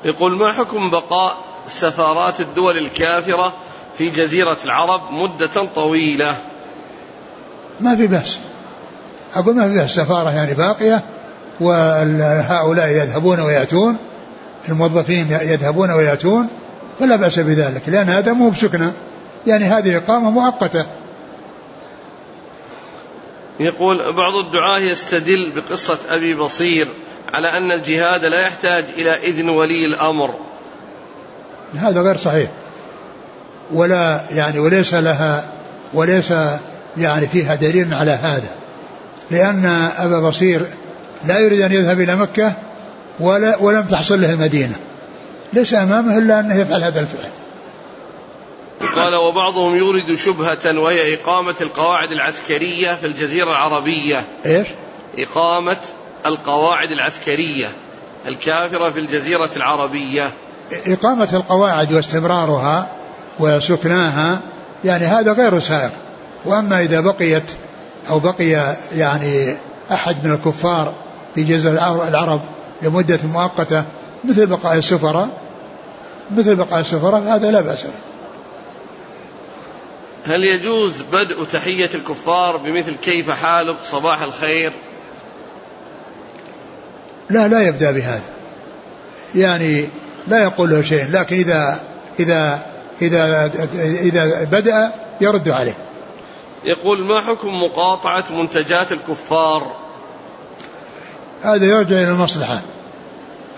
[0.05, 3.53] يقول ما حكم بقاء سفارات الدول الكافرة
[3.99, 6.37] في جزيرة العرب مدة طويلة.
[7.81, 8.39] ما في بأس.
[9.35, 9.91] أقول ما في بأس.
[9.91, 11.03] سفارة يعني باقية
[11.61, 13.97] وهؤلاء يذهبون ويأتون
[14.69, 16.49] الموظفين يذهبون ويأتون
[17.01, 18.93] فلا بأس بذلك لأن هذا مو بسكنة.
[19.47, 20.87] يعني هذه إقامة مؤقتة.
[23.61, 26.89] يقول بعض الدعاة يستدل بقصة أبي بصير
[27.33, 30.35] على أن الجهاد لا يحتاج إلى إذن ولي الأمر.
[31.77, 32.51] هذا غير صحيح.
[33.73, 35.45] ولا يعني وليس لها
[35.95, 36.33] وليس
[36.97, 38.51] يعني فيها دليل على هذا.
[39.31, 40.67] لأن أبا بصير
[41.27, 42.53] لا يريد أن يذهب إلى مكة
[43.21, 44.75] ولا ولم تحصل له المدينة.
[45.53, 47.31] ليس أمامه إلا أنه يفعل هذا الفعل.
[48.97, 54.23] قال وبعضهم يورد شبهة وهي إقامة القواعد العسكرية في الجزيرة العربية.
[54.47, 54.67] إيش؟
[55.19, 55.77] إقامة
[56.27, 57.69] القواعد العسكرية
[58.27, 60.31] الكافرة في الجزيرة العربية.
[60.87, 62.89] إقامة القواعد واستمرارها
[63.41, 64.41] وسكناها
[64.85, 65.91] يعني هذا غير سائر
[66.45, 67.53] وأما إذا بقيت
[68.11, 69.57] أو بقي يعني
[69.93, 70.95] أحد من الكفار
[71.35, 72.41] في جزيرة العرب
[72.83, 73.85] لمدة مؤقتة
[74.25, 75.29] مثل بقاء السفراء
[76.37, 77.93] مثل بقاء السفراء هذا لا بأس له
[80.27, 84.73] هل يجوز بدء تحية الكفار بمثل كيف حالك؟ صباح الخير.
[87.31, 88.23] لا لا يبدأ بهذا.
[89.35, 89.89] يعني
[90.29, 91.81] لا يقول له شيء لكن إذا
[92.21, 92.63] إذا
[93.03, 93.51] إذا
[94.03, 95.75] إذا بدأ يرد عليه.
[96.65, 99.77] يقول ما حكم مقاطعة منتجات الكفار؟
[101.43, 102.61] هذا يرجع إلى المصلحة.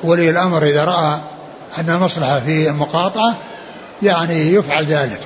[0.04, 1.18] ولي الأمر إذا رأى
[1.78, 3.38] أن المصلحة في المقاطعة
[4.02, 5.20] يعني يفعل ذلك.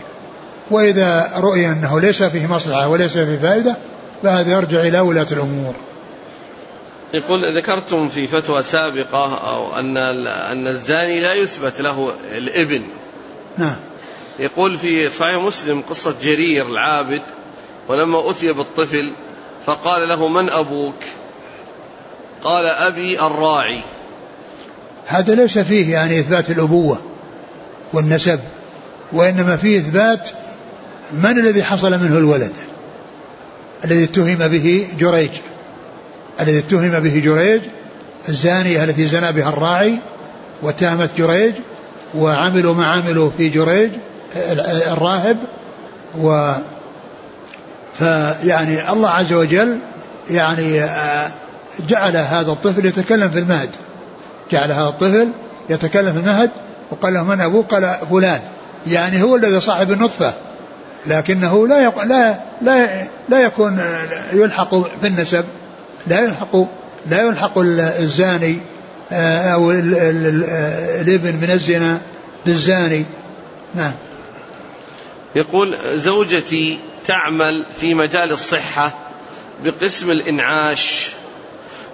[0.70, 3.76] وإذا رؤي أنه ليس فيه مصلحة وليس فيه فائدة
[4.22, 5.74] فهذا يرجع إلى ولاة الأمور.
[7.14, 12.82] يقول ذكرتم في فتوى سابقة أو أن أن الزاني لا يثبت له الابن.
[13.58, 13.76] نعم.
[14.38, 17.22] يقول في صحيح مسلم قصة جرير العابد
[17.88, 19.14] ولما أتي بالطفل
[19.66, 20.94] فقال له من أبوك؟
[22.44, 23.80] قال أبي الراعي.
[25.06, 26.98] هذا ليس فيه يعني إثبات الأبوة
[27.92, 28.40] والنسب
[29.12, 30.30] وإنما فيه إثبات
[31.12, 32.52] من الذي حصل منه الولد
[33.84, 35.30] الذي اتهم به جريج.
[36.40, 37.62] الذي اتهم به جريج
[38.28, 39.98] الزانية التي زنى بها الراعي
[40.62, 41.54] واتهمت جريج
[42.14, 43.90] وعملوا ما عملوا في جريج
[44.92, 45.36] الراهب
[46.20, 46.52] و
[47.98, 49.78] فيعني الله عز وجل
[50.30, 51.30] يعني آه،
[51.88, 53.70] جعل هذا الطفل يتكلم في المهد.
[54.52, 55.28] جعل هذا الطفل
[55.70, 56.50] يتكلم في المهد
[56.90, 58.40] وقال له من أبوه قال فلان.
[58.86, 60.32] يعني هو الذي صاحب النطفة
[61.06, 62.04] لكنه لا يق...
[62.04, 62.88] لا لا
[63.28, 63.80] لا يكون
[64.32, 65.44] يلحق في النسب.
[66.06, 66.56] لا يلحق
[67.06, 68.58] لا يلحق الزاني
[69.12, 72.00] آه، أو الإبن من الزنا
[72.46, 73.04] بالزاني.
[73.74, 73.92] نعم.
[75.36, 78.94] يقول زوجتي تعمل في مجال الصحة
[79.64, 81.10] بقسم الإنعاش.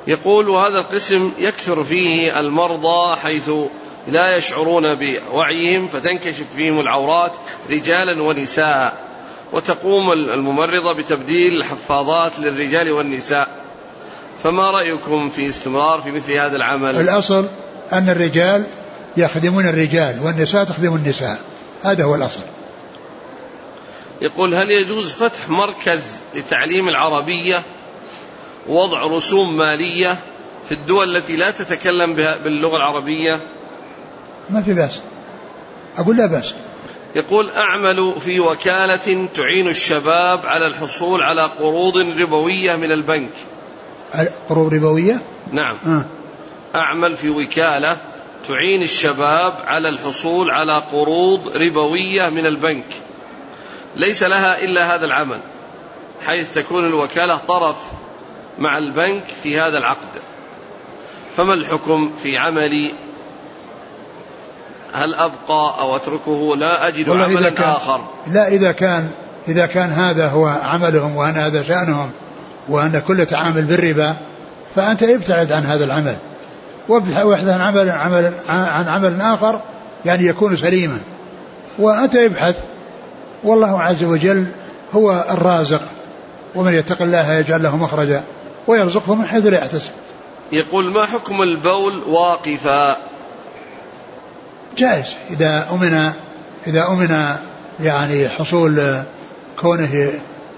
[0.06, 3.50] يقول وهذا القسم يكثر فيه المرضى حيث
[4.08, 7.32] لا يشعرون بوعيهم فتنكشف فيهم العورات
[7.70, 8.94] رجالا ونساء.
[9.52, 13.59] وتقوم الممرضة بتبديل الحفاضات للرجال والنساء.
[14.43, 17.47] فما رأيكم في استمرار في مثل هذا العمل؟ الأصل
[17.93, 18.64] أن الرجال
[19.16, 21.41] يخدمون الرجال والنساء تخدم النساء.
[21.82, 22.41] هذا هو الأصل.
[24.20, 26.01] يقول هل يجوز فتح مركز
[26.34, 27.62] لتعليم العربية
[28.68, 30.18] وضع رسوم مالية
[30.68, 33.41] في الدول التي لا تتكلم بها باللغة العربية؟
[34.51, 35.01] ما في بأس.
[35.99, 36.55] أقول لا بأس.
[37.14, 43.32] يقول أعمل في وكالة تعين الشباب على الحصول على قروض ربوية من البنك.
[44.48, 45.20] قروض ربوية؟
[45.52, 45.76] نعم.
[45.86, 46.04] آه.
[46.74, 47.96] أعمل في وكالة
[48.48, 52.86] تعين الشباب على الحصول على قروض ربوية من البنك.
[53.96, 55.40] ليس لها إلا هذا العمل
[56.26, 57.76] حيث تكون الوكالة طرف
[58.58, 60.20] مع البنك في هذا العقد.
[61.36, 62.94] فما الحكم في عملي
[64.92, 68.00] هل أبقى أو أتركه؟ لا أجد عملا إذا كان آخر.
[68.26, 69.11] لا إذا كان
[69.48, 72.11] إذا كان هذا هو عملهم وأن هذا شأنهم
[72.68, 74.16] وأن كل تعامل بالربا
[74.76, 76.16] فأنت ابتعد عن هذا العمل.
[76.88, 79.61] وابحث عن عمل عمل عن عمل آخر
[80.04, 80.98] يعني يكون سليما.
[81.78, 82.56] وأنت ابحث.
[83.44, 84.46] والله عز وجل
[84.94, 85.82] هو الرازق.
[86.54, 88.22] ومن يتق الله يجعل له مخرجا
[88.66, 89.92] ويرزقه من حيث لا يحتسب.
[90.52, 92.96] يقول ما حكم البول واقفا؟
[94.78, 95.14] جائز.
[95.30, 96.12] إذا أمن
[96.66, 97.36] إذا أمن
[97.80, 99.02] يعني حصول
[99.61, 100.11] كونه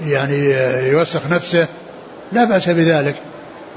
[0.06, 0.50] يعني
[0.88, 1.68] يوسخ نفسه
[2.32, 3.14] لا بأس بذلك.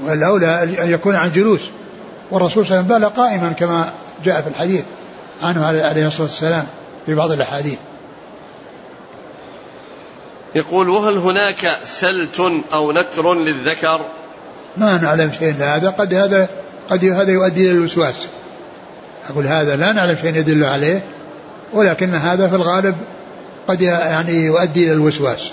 [0.04, 1.60] والأولى أن يكون عن جلوس.
[2.30, 3.92] والرسول صلى الله عليه وسلم بال قائما كما
[4.24, 4.84] جاء في الحديث
[5.42, 6.66] عنه عليه الصلاة والسلام
[7.06, 7.78] في بعض الأحاديث.
[10.54, 12.40] يقول وهل هناك سلت
[12.72, 14.00] أو نتر للذكر؟
[14.76, 16.48] ما نعلم شيء هذا قد هذا
[16.90, 18.14] قد هذا يؤدي إلى الوسواس.
[19.30, 21.02] أقول هذا لا نعلم شيء يدل عليه
[21.72, 22.96] ولكن هذا في الغالب
[23.68, 25.52] قد يعني يؤدي إلى الوسواس.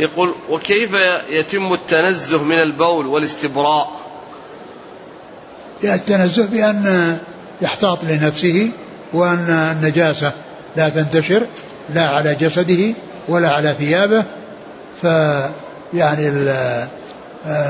[0.00, 0.90] يقول وكيف
[1.30, 3.90] يتم التنزه من البول والاستبراء؟
[5.84, 7.18] التنزه بأن
[7.62, 8.70] يحتاط لنفسه
[9.12, 10.32] وأن النجاسة
[10.76, 11.46] لا تنتشر
[11.94, 12.94] لا على جسده
[13.28, 14.24] ولا على ثيابه
[15.02, 15.04] ف
[15.94, 16.30] يعني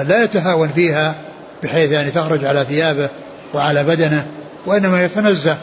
[0.05, 1.15] لا يتهاون فيها
[1.63, 3.09] بحيث يعني تخرج على ثيابه
[3.55, 4.27] وعلى بدنه
[4.67, 5.57] وإنما يتنزه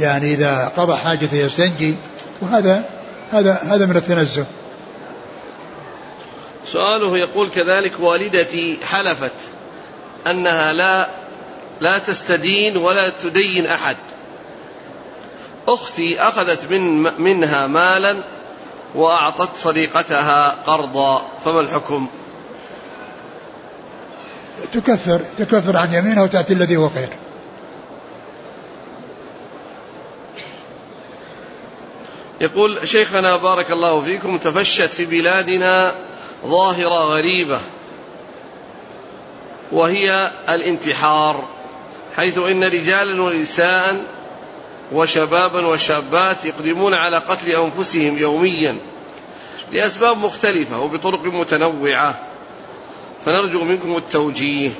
[0.00, 1.94] يعني إذا قضى حاجته يستنجي
[2.40, 2.84] وهذا
[3.32, 4.44] هذا هذا من التنزه.
[6.74, 9.32] سؤاله يقول كذلك والدتي حلفت
[10.26, 11.08] أنها لا
[11.80, 13.96] لا تستدين ولا تدين أحد.
[15.68, 18.16] أختي أخذت من منها مالا
[18.94, 22.06] وأعطت صديقتها قرضا فما الحكم؟
[24.72, 27.08] تكفر تكفر عن يمينها وتأتي الذي هو خير.
[32.40, 35.94] يقول شيخنا بارك الله فيكم تفشت في بلادنا
[36.46, 37.60] ظاهرة غريبة
[39.72, 41.44] وهي الانتحار
[42.16, 44.04] حيث إن رجالا ونساء
[44.92, 48.76] وشبابا وشابات يقدمون على قتل أنفسهم يوميا
[49.72, 52.18] لأسباب مختلفة وبطرق متنوعة.
[53.24, 54.70] فنرجو منكم التوجيه.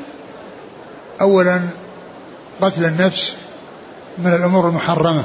[1.20, 1.60] أولا
[2.60, 3.34] قتل النفس
[4.18, 5.24] من الأمور المحرمة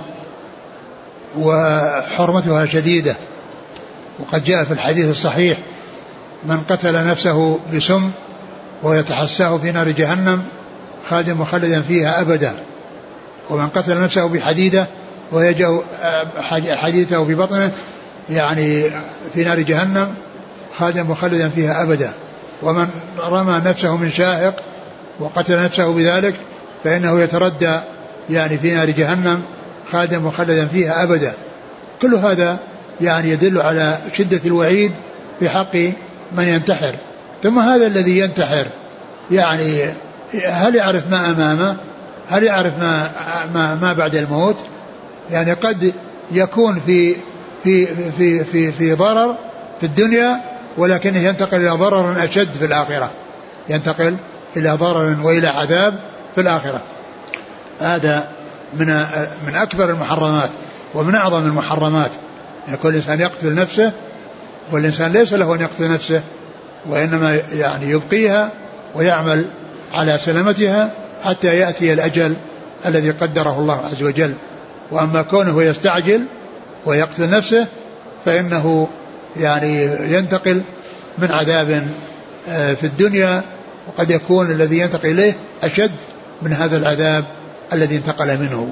[1.38, 3.16] وحرمتها شديدة
[4.20, 5.58] وقد جاء في الحديث الصحيح
[6.46, 8.12] من قتل نفسه بسم
[8.84, 10.44] ويتحساه في نار جهنم
[11.10, 12.54] خالدا مخلدا فيها أبدا.
[13.50, 14.88] ومن قتل نفسه بحديدة
[15.32, 15.80] ويجأ
[16.76, 17.72] حديثه في بطنه
[18.30, 18.84] يعني
[19.34, 20.14] في نار جهنم
[20.78, 22.12] خالدا مخلدا فيها أبدا.
[22.62, 22.88] ومن
[23.20, 24.64] رمى نفسه من شاهق
[25.20, 26.36] وقتل نفسه بذلك
[26.84, 27.80] فإنه يتردى
[28.30, 29.42] يعني في نار جهنم
[29.92, 31.34] خالدا مخلدا فيها أبدا.
[32.02, 32.60] كل هذا
[33.02, 34.92] يعني يدل على شدة الوعيد
[35.40, 35.76] في حق
[36.32, 36.96] من ينتحر.
[37.44, 38.66] ثم هذا الذي ينتحر؟
[39.32, 39.86] يعني
[40.46, 41.78] هل يعرف ما أمامه؟
[42.30, 43.12] هل يعرف ما,
[43.54, 44.56] ما, ما بعد الموت؟
[45.32, 45.94] يعني قد
[46.32, 47.16] يكون في
[47.64, 47.86] في
[48.18, 49.36] في في في ضرر
[49.80, 50.42] في الدنيا
[50.78, 53.12] ولكنه ينتقل إلى ضرر أشد في الآخرة.
[53.70, 54.16] ينتقل
[54.58, 56.00] إلى ضرر وإلى عذاب
[56.36, 56.82] في الآخرة.
[57.80, 58.28] هذا
[58.74, 59.06] من
[59.48, 60.50] من أكبر المحرمات
[60.96, 62.12] ومن أعظم المحرمات.
[62.68, 63.92] يكون الإنسان يقتل نفسه
[64.72, 66.22] والإنسان ليس له أن يقتل نفسه
[66.90, 68.52] وإنما يعني يبقيها
[68.96, 69.46] ويعمل
[69.94, 70.92] على سلامتها
[71.24, 72.36] حتى يأتي الأجل
[72.86, 74.34] الذي قدره الله عز وجل
[74.92, 76.22] وأما كونه يستعجل
[76.86, 77.68] ويقتل نفسه
[78.26, 78.88] فإنه
[79.38, 80.62] يعني ينتقل
[81.18, 81.88] من عذاب
[82.50, 83.42] آه، في الدنيا
[83.88, 85.92] وقد يكون الذي ينتقل إليه أشد
[86.42, 87.26] من هذا العذاب
[87.74, 88.70] الذي انتقل منه.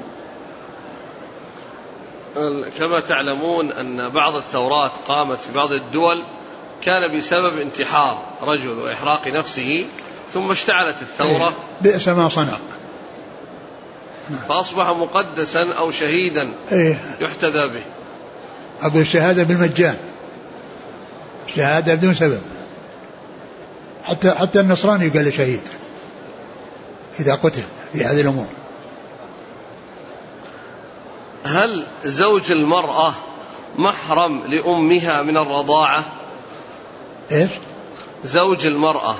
[2.78, 6.22] كما تعلمون أن بعض الثورات قامت في بعض الدول
[6.82, 9.86] كان بسبب انتحار رجل وإحراق نفسه
[10.32, 12.58] ثم اشتعلت الثورة إيه، بئس ما صنع.
[14.48, 17.82] فأصبح مقدسا أو شهيدا إيه يحتذى به.
[18.82, 19.96] أقول الشهادة بالمجان.
[21.56, 22.40] شهاده بدون سبب.
[24.04, 25.62] حتى حتى النصراني قال شهيد.
[27.20, 27.62] إذا قتل
[27.92, 28.46] في هذه الأمور.
[31.48, 33.14] هل زوج المرأة
[33.76, 36.04] محرم لأمها من الرضاعة؟
[37.32, 37.50] إيش؟
[38.24, 39.14] زوج المرأة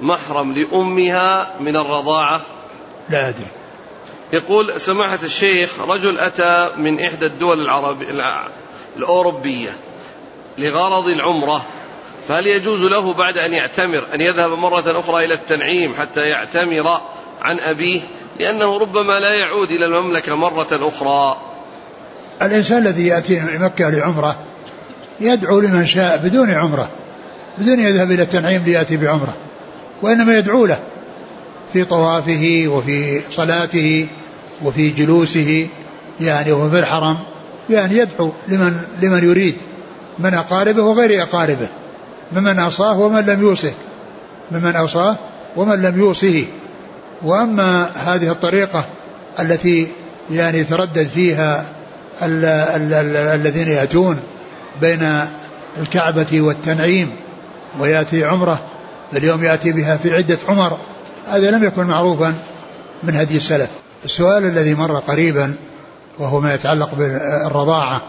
[0.00, 2.40] محرم لأمها من الرضاعة؟
[3.08, 3.50] لا أدري.
[4.32, 8.10] يقول سماحة الشيخ رجل أتى من إحدى الدول العربية
[8.96, 9.76] الأوروبية
[10.58, 11.66] لغرض العمرة
[12.28, 17.00] فهل يجوز له بعد أن يعتمر أن يذهب مرة أخرى إلى التنعيم حتى يعتمر
[17.42, 18.00] عن أبيه؟
[18.40, 21.36] لأنه ربما لا يعود إلى المملكة مرة أخرى.
[22.42, 24.36] الإنسان الذي يأتي مكة لعمرة
[25.20, 26.88] يدعو لمن شاء بدون عمرة
[27.58, 29.34] بدون يذهب إلى التنعيم ليأتي بعمرة
[30.02, 30.78] وإنما يدعو له
[31.72, 34.06] في طوافه وفي صلاته
[34.64, 35.68] وفي جلوسه
[36.20, 37.18] يعني وهو في الحرم
[37.70, 39.56] يعني يدعو لمن لمن يريد
[40.18, 41.68] من أقاربه وغير أقاربه
[42.32, 43.72] ممن أوصاه ومن لم يوصه
[44.50, 45.16] ممن أوصاه
[45.56, 46.44] ومن لم يوصه.
[47.22, 48.84] وأما هذه الطريقة
[49.40, 49.88] التي
[50.30, 51.64] يعني يتردد فيها
[52.22, 54.20] ال ال ال الذين يأتون
[54.80, 55.20] بين
[55.78, 57.16] الكعبة والتنعيم
[57.80, 58.58] ويأتي عمرة
[59.12, 60.78] اليوم يأتي بها في عدة عمر
[61.28, 62.34] هذا لم يكن معروفا
[63.02, 63.70] من هدي السلف.
[64.04, 65.54] السؤال الذي مر قريبا
[66.18, 68.00] وهو ما يتعلق بالرضاعة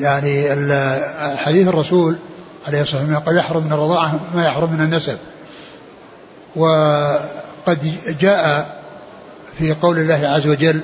[0.00, 0.48] يعني
[1.36, 2.18] حديث الرسول
[2.66, 5.18] عليه الصلاة والسلام قال يحرم من الرضاعة ما يحرم من النسب.
[7.68, 8.66] وقد جاء
[9.58, 10.80] في قول الله عز وجل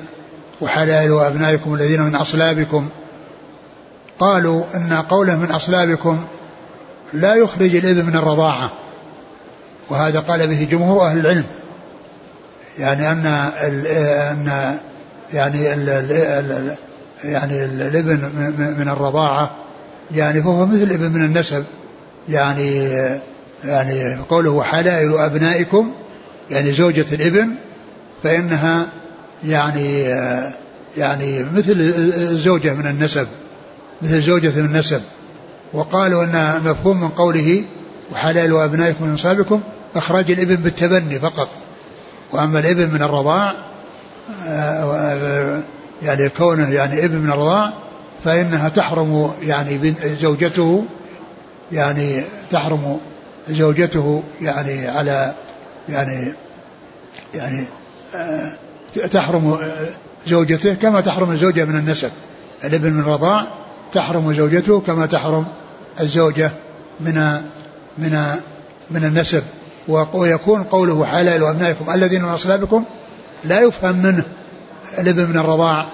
[0.61, 2.89] وحلائل أبنائكم الذين من أصلابكم
[4.19, 6.25] قالوا أن قوله من أصلابكم
[7.13, 8.71] لا يخرج الإبن من الرضاعة
[9.91, 11.45] وهذا قال به جمهور أهل العلم
[12.79, 14.79] يعني أن أن
[15.33, 16.77] يعني ال ال
[17.25, 18.19] يعني الإبن
[18.79, 19.57] من الرضاعة
[20.15, 21.65] يعني فهو مثل الإبن من النسب
[22.29, 22.99] يعني
[23.65, 25.93] يعني قوله حلائل أبنائكم
[26.51, 27.55] يعني زوجة الإبن
[28.23, 28.87] فإنها
[29.45, 30.03] يعني
[30.97, 31.73] يعني مثل
[32.17, 33.27] الزوجة من النسب
[34.03, 35.03] مثل زوجة من النسب.
[35.73, 37.65] وقالوا أن مفهوم من قوله
[38.13, 39.61] وحلال أبنائكم من أنصابكم
[39.97, 41.49] إخراج الإبن بالتبني فقط.
[42.33, 43.55] وأما الإبن من الرضاع
[46.03, 47.73] يعني كونه يعني إبن من الرضاع
[48.25, 50.85] فإنها تحرم يعني زوجته
[51.73, 52.99] يعني تحرم
[53.51, 55.35] زوجته يعني على
[55.89, 56.33] يعني
[57.35, 57.65] يعني
[59.11, 59.59] تحرم
[60.27, 62.11] زوجته كما تحرم الزوجة من النسب.
[62.65, 63.47] الابن من الرضاع
[63.93, 65.47] تحرم زوجته كما تحرم
[66.01, 66.51] الزوجة
[67.01, 67.15] من
[67.99, 68.27] من
[68.91, 69.43] من النسب.
[70.15, 72.85] ويكون قوله حلال أبنائكم الذين من أصلابكم
[73.45, 74.25] لا يفهم منه
[74.99, 75.87] الابن من الرضاع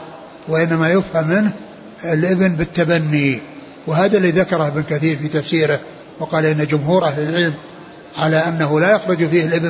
[0.49, 1.53] وإنما يفهم منه
[2.05, 3.43] الابن بالتبني.
[3.87, 5.81] وهذا الذي ذكره ابن كثير في تفسيره
[6.21, 7.55] وقال إن جمهور أهل العلم
[8.17, 9.69] على أنه لا يخرج فيه الابن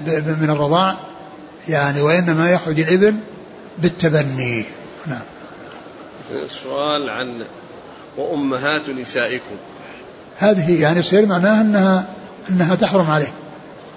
[0.00, 0.96] من, من الرضاع
[1.68, 3.16] يعني وإنما يخرج الابن
[3.78, 4.64] بالتبني.
[5.06, 5.20] نعم.
[6.48, 7.44] سؤال عن
[8.16, 9.56] وأمهات نسائكم.
[10.38, 12.06] هذه يعني يصير معناها أنها
[12.50, 13.32] أنها تحرم عليه.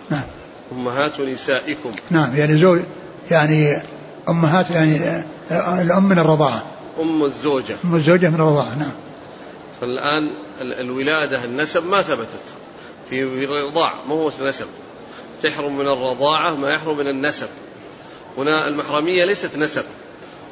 [0.10, 0.24] نعم.
[0.72, 1.92] أمهات نسائكم.
[2.10, 2.80] نعم يعني زوج
[3.32, 3.78] يعني
[4.30, 5.24] أمهات يعني
[5.82, 6.64] الأم من الرضاعة
[7.00, 7.76] أم الزوجة.
[7.86, 8.92] أم الزوجة من الرضاعة نعم.
[9.82, 10.28] فالآن
[10.62, 12.44] الولادة النسب ما ثبتت.
[13.10, 14.68] في الرضاع ما هو النسب.
[15.44, 17.48] تحرم من الرضاعة ما يحرم من النسب.
[18.38, 19.84] هنا المحرمية ليست نسب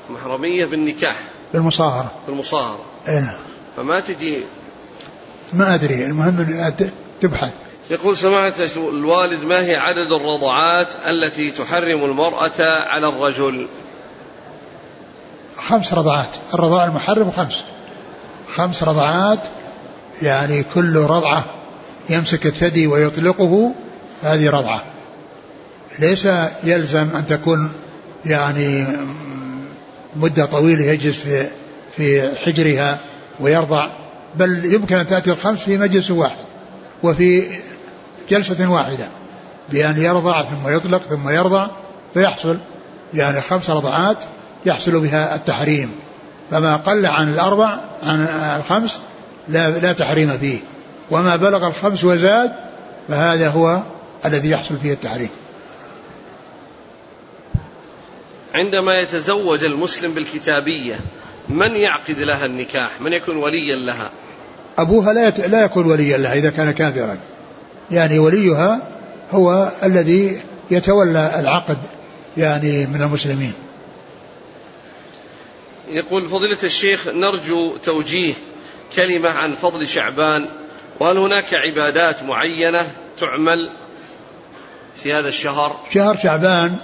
[0.09, 1.15] محرمية بالنكاح
[1.53, 2.11] بالمصاهرة.
[2.27, 2.85] بالمصاهرة.
[3.07, 3.37] اي نعم.
[3.77, 4.47] فما تجي
[5.53, 6.41] ما أدري المهم
[7.21, 7.51] تبحث.
[7.89, 13.67] يقول سماحة الوالد ما هي عدد الرضعات التي تحرم المرأة على الرجل؟
[15.57, 16.35] خمس رضعات.
[16.53, 17.63] الرضاع المحرم خمس.
[18.55, 19.39] خمس رضعات
[20.21, 21.45] يعني كل رضعة
[22.09, 23.73] يمسك الثدي ويطلقه
[24.23, 24.83] هذه رضعة.
[25.99, 26.27] ليس
[26.63, 27.71] يلزم أن تكون
[28.25, 28.87] يعني
[30.15, 31.47] مدة طويلة يجلس في
[31.97, 32.99] في حجرها
[33.39, 33.87] ويرضع
[34.35, 36.45] بل يمكن أن تأتي الخمس في مجلس واحد
[37.03, 37.43] وفي
[38.29, 39.07] جلسة واحدة
[39.69, 41.67] بأن يرضع ثم يطلق ثم يرضع
[42.13, 42.57] فيحصل
[43.13, 44.23] يعني خمس رضعات
[44.65, 45.91] يحصل بها التحريم.
[46.51, 48.21] فما قل عن الأربع عن
[48.59, 48.99] الخمس
[49.47, 50.59] لا, لا تحريم فيه.
[51.11, 52.51] وما بلغ الخمس وزاد
[53.07, 53.79] فهذا هو
[54.25, 55.29] الذي يحصل فيه التحريم.
[58.53, 60.99] عندما يتزوج المسلم بالكتابية
[61.49, 64.09] من يعقد لها النكاح؟ من يكون وليا لها؟
[64.77, 65.39] أبوها لا, يت...
[65.39, 67.17] لا يكون وليا لها إذا كان كافرا.
[67.91, 68.81] يعني وليها
[69.31, 70.41] هو الذي
[70.71, 71.77] يتولى العقد
[72.37, 73.53] يعني من المسلمين.
[75.89, 78.33] يقول فضيلة الشيخ نرجو توجيه
[78.95, 80.45] كلمة عن فضل شعبان
[80.99, 82.87] وهل هناك عبادات معينة
[83.19, 83.69] تعمل
[84.95, 85.75] في هذا الشهر.
[85.93, 86.75] شهر شعبان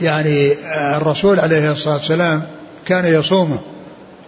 [0.00, 0.52] يعني
[0.96, 2.42] الرسول عليه الصلاة والسلام
[2.86, 3.58] كان يصومه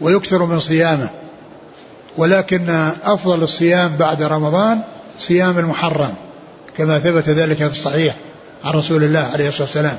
[0.00, 1.10] ويكثر من صيامه
[2.16, 2.70] ولكن
[3.04, 4.80] أفضل الصيام بعد رمضان
[5.18, 6.14] صيام المحرم
[6.76, 8.14] كما ثبت ذلك في الصحيح
[8.64, 9.98] عن رسول الله عليه الصلاة والسلام.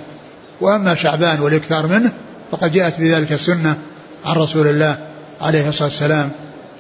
[0.62, 2.12] وأما شعبان والإكثار منه
[2.51, 3.78] فقد جاءت بذلك السنة
[4.26, 4.97] عن رسول الله
[5.41, 6.32] عليه الصلاة والسلام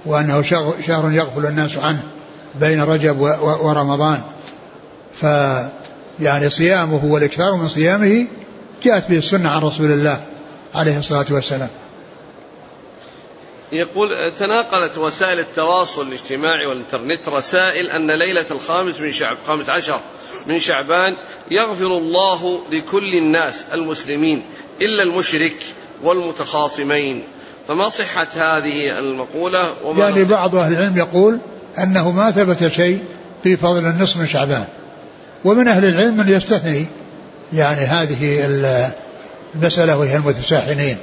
[0.05, 0.41] وأنه
[0.87, 2.03] شهر يغفل الناس عنه.
[2.55, 4.21] بين رجب ورمضان.
[5.21, 5.23] ف
[6.19, 8.27] يعني صيامه والإكثار من صيامه
[8.83, 10.21] جاءت به السنة عن رسول الله
[10.75, 11.69] عليه الصلاة والسلام.
[13.71, 19.99] يقول تناقلت وسائل التواصل الاجتماعي والإنترنت رسائل أن ليلة الخامس من شعب خامس عشر
[20.47, 21.15] من شعبان
[21.51, 24.45] يغفر الله لكل الناس المسلمين
[24.81, 25.55] إلا المشرك
[26.03, 27.23] والمتخاصمين.
[27.67, 31.39] فما صحة هذه المقولة وما يعني بعض أهل العلم يقول
[31.83, 32.99] أنه ما ثبت شيء
[33.43, 34.65] في فضل النصف من شعبان.
[35.45, 36.85] ومن أهل العلم من يستثني
[37.53, 38.45] يعني هذه
[39.55, 40.97] المسألة وهي المتساحنين.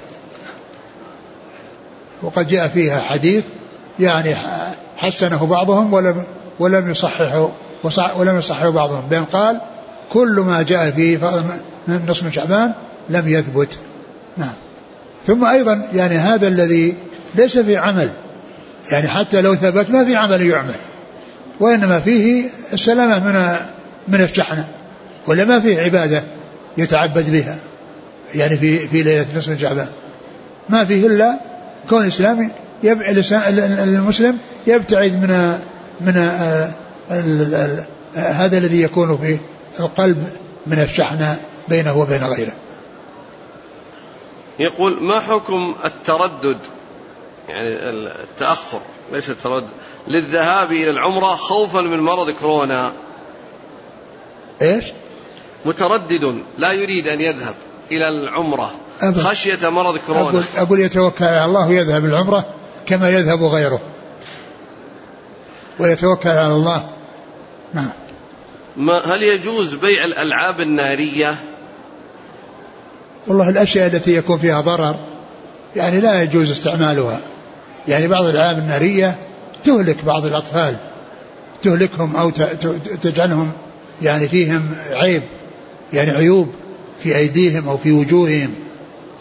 [2.22, 3.44] وقد جاء فيها حديث
[4.00, 4.36] يعني
[4.96, 6.24] حسنه بعضهم ولم
[6.58, 7.50] ولم يصححه
[8.16, 9.02] ولم يصححه بعضهم.
[9.10, 9.60] بل قال
[10.12, 11.18] كل ما جاء فيه
[11.88, 12.72] من نصف من شعبان
[13.10, 13.78] لم يثبت.
[14.36, 14.54] نعم.
[15.26, 16.94] ثم أيضا يعني هذا الذي
[17.34, 18.10] ليس في عمل
[18.90, 20.74] يعني حتى لو ثبت ما في عمل يعمل
[21.60, 23.56] وإنما فيه السلامة من
[24.08, 24.68] من الشحنة
[25.26, 26.22] ولا ما فيه عبادة
[26.78, 27.56] يتعبد بها
[28.34, 29.88] يعني في في ليلة نصف شعبان.
[30.68, 31.38] ما فيه إلا
[31.88, 32.50] كون الاسلامي
[32.84, 35.58] المسلم يبتعد من
[36.00, 36.16] من
[38.14, 39.38] هذا الذي يكون في
[39.80, 40.28] القلب
[40.66, 41.36] من الشحنة
[41.68, 42.52] بينه وبين غيره.
[44.58, 46.58] يقول ما حكم التردد
[47.48, 47.68] يعني
[48.22, 48.80] التأخر
[49.12, 49.68] ليس التردد
[50.08, 52.92] للذهاب إلى العمرة خوفا من مرض كورونا.
[54.62, 54.84] إيش؟
[55.64, 57.54] متردد لا يريد أن يذهب
[57.90, 60.28] إلى العمرة أبل خشية مرض كورونا.
[60.28, 62.44] أقول, أقول يتوكل على الله ويذهب العمرة
[62.86, 63.80] كما يذهب غيره.
[65.78, 66.88] ويتوكل على الله.
[67.74, 67.90] نعم.
[68.76, 71.34] ما هل يجوز بيع الألعاب النارية؟
[73.26, 74.96] والله الأشياء التي يكون فيها ضرر
[75.76, 77.20] يعني لا يجوز استعمالها.
[77.88, 79.16] يعني بعض الألعاب النارية
[79.64, 80.76] تهلك بعض الأطفال
[81.62, 82.30] تهلكهم أو
[83.02, 83.52] تجعلهم
[84.02, 85.22] يعني فيهم عيب
[85.92, 86.54] يعني عيوب
[87.02, 88.54] في أيديهم أو في وجوههم.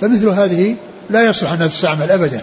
[0.02, 0.76] فمثل هذه
[1.10, 2.42] لا يصلح أنها تستعمل أبدا.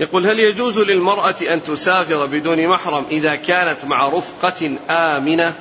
[0.00, 5.52] يقول هل يجوز للمرأة أن تسافر بدون محرم إذا كانت مع رفقة آمنة؟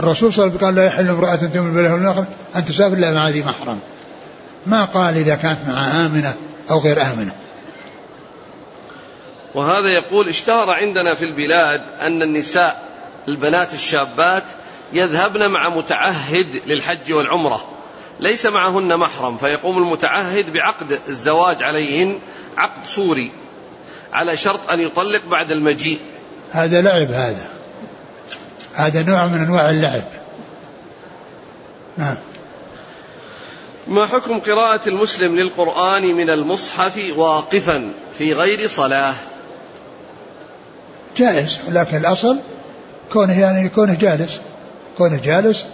[0.00, 2.24] الرسول صلى الله عليه وسلم قال لا يحل امرأة تؤمن بالله والآخر
[2.56, 3.78] أن تسافر إلا مع ذي محرم.
[4.66, 6.34] ما قال إذا كانت مع آمنة
[6.70, 7.32] أو غير آمنة.
[9.54, 12.82] وهذا يقول اشتهر عندنا في البلاد أن النساء
[13.28, 14.44] البنات الشابات
[14.92, 17.64] يذهبن مع متعهد للحج والعمرة.
[18.20, 22.18] ليس معهن محرم فيقوم المتعهد بعقد الزواج عليهن
[22.56, 23.32] عقد صوري
[24.12, 25.98] على شرط أن يطلق بعد المجيء.
[26.52, 27.48] هذا لعب هذا.
[28.74, 30.02] هذا نوع من أنواع اللعب.
[31.96, 32.16] نعم.
[33.88, 39.14] ما حكم قراءة المسلم للقرآن من المصحف واقفا في غير صلاة؟
[41.16, 42.38] جائز لكن الأصل
[43.12, 44.40] كونه يعني كونه جالس
[44.98, 45.64] كونه جالس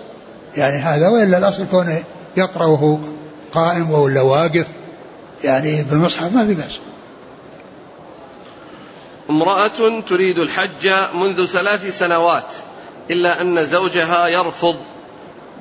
[0.56, 2.04] يعني هذا وإلا الأصل كونه
[2.36, 2.98] يقرأ وهو
[3.52, 4.66] قائم ولا واقف
[5.44, 6.78] يعني بالمصحف ما في بأس.
[9.30, 12.52] امرأة تريد الحج منذ ثلاث سنوات
[13.10, 14.76] إلا أن زوجها يرفض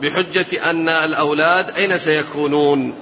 [0.02, 2.94] بحجة أن الأولاد أين سيكونون؟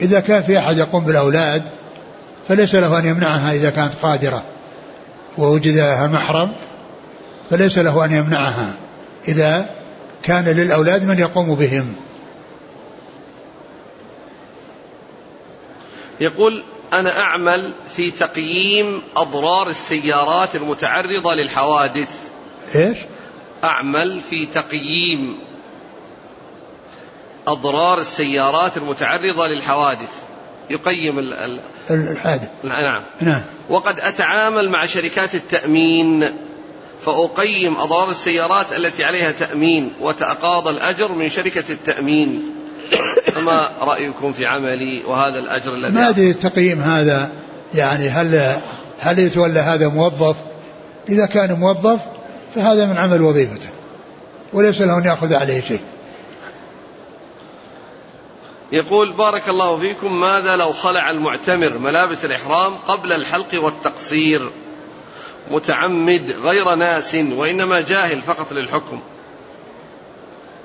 [0.00, 1.62] إذا كان في أحد يقوم بالأولاد
[2.48, 4.44] فليس له أن يمنعها إذا كانت قادرة.
[5.38, 6.52] ووجد لها محرم
[7.50, 8.74] فليس له أن يمنعها
[9.28, 9.70] إذا
[10.22, 11.94] كان للأولاد من يقوم بهم.
[16.20, 16.62] يقول
[16.92, 22.08] أنا أعمل في تقييم أضرار السيارات المتعرضة للحوادث.
[22.74, 22.98] إيش؟
[23.64, 25.38] أعمل في تقييم
[27.46, 30.10] أضرار السيارات المتعرضة للحوادث.
[30.70, 31.18] يقيم
[31.90, 32.48] الحادث.
[32.64, 33.02] نعم.
[33.20, 33.42] نعم.
[33.68, 36.30] وقد أتعامل مع شركات التأمين
[37.00, 42.54] فأقيم أضرار السيارات التي عليها تأمين وتقاضى الأجر من شركة التأمين.
[43.34, 47.32] فما رأيكم في عملي وهذا الأجر الذي ما أدري التقييم هذا
[47.74, 48.58] يعني هل
[48.98, 50.36] هل يتولى هذا موظف؟
[51.08, 52.00] إذا كان موظف
[52.54, 53.68] فهذا من عمل وظيفته.
[54.52, 55.80] وليس له أن يأخذ عليه شيء.
[58.72, 64.50] يقول بارك الله فيكم ماذا لو خلع المعتمر ملابس الإحرام قبل الحلق والتقصير؟
[65.50, 69.00] متعمد غير ناس وإنما جاهل فقط للحكم.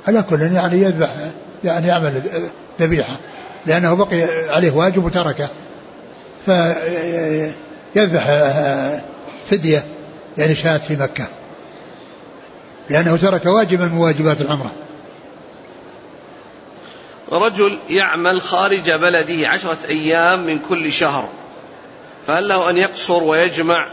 [0.08, 1.10] على كل يعني يذبح
[1.64, 2.22] يعني يعمل
[2.80, 3.18] ذبيحة.
[3.66, 5.50] لأنه بقي عليه واجب وتركه.
[6.46, 8.28] فيذبح
[9.50, 9.86] فدية
[10.38, 11.28] يعني شاة في مكة.
[12.90, 14.72] لأنه ترك واجبا من واجبات العمرة.
[17.32, 21.30] رجل يعمل خارج بلده عشرة أيام من كل شهر
[22.28, 23.88] فهل له أن يقصر ويجمع؟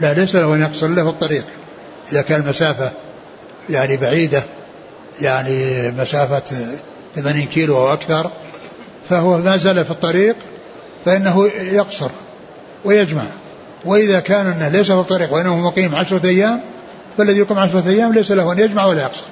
[0.00, 1.44] لا ليس له أن يقصر له في الطريق.
[2.12, 2.90] إذا كان المسافة
[3.70, 4.42] يعني بعيدة
[5.20, 6.42] يعني مسافة
[7.14, 8.30] 80 كيلو أو أكثر
[9.10, 10.36] فهو ما زال في الطريق
[11.04, 12.10] فإنه يقصر
[12.84, 13.24] ويجمع.
[13.84, 16.71] وإذا كان أنه ليس في الطريق وإنه مقيم عشرة أيام
[17.18, 19.24] فالذي يقيم عشرة أيام ليس له أن يجمع ولا يقصر.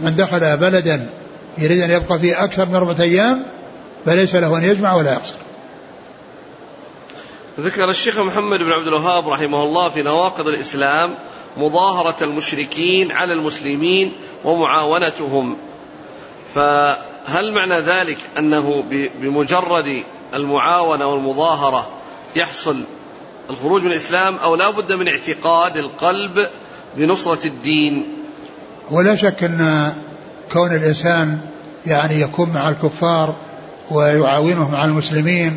[0.00, 1.06] من دخل بلدا
[1.58, 3.44] يريد أن يبقى فيه أكثر من أربعة أيام
[4.06, 5.34] فليس له أن يجمع ولا يقصر.
[7.60, 11.14] ذكر الشيخ محمد بن عبد الوهاب رحمه الله في نواقض الإسلام
[11.56, 14.12] مظاهرة المشركين على المسلمين
[14.44, 15.56] ومعاونتهم.
[16.54, 18.84] فهل معنى ذلك أنه
[19.20, 20.04] بمجرد
[20.34, 21.88] المعاونة والمظاهرة
[22.36, 22.84] يحصل
[23.50, 26.46] الخروج من الإسلام أو لا بد من اعتقاد القلب
[26.96, 28.06] بنصرة الدين.
[28.90, 29.92] ولا شك أن
[30.52, 31.38] كون الإنسان
[31.86, 33.34] يعني يكون مع الكفار
[33.90, 35.56] ويعاونهم على المسلمين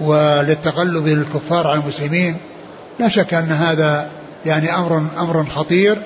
[0.00, 2.36] وللتغلب للكفار على المسلمين
[3.00, 4.10] لا شك أن هذا
[4.46, 6.02] يعني أمر أمر خطير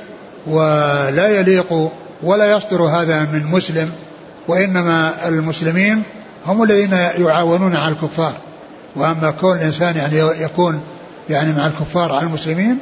[0.47, 1.91] ولا يليق
[2.23, 3.91] ولا يصدر هذا من مسلم
[4.49, 6.03] وإنما المسلمين
[6.47, 8.33] هم الذين يعاونون على الكفار.
[8.97, 10.81] وأما كون الإنسان يعني يكون
[11.31, 12.79] يعني مع الكفار على المسلمين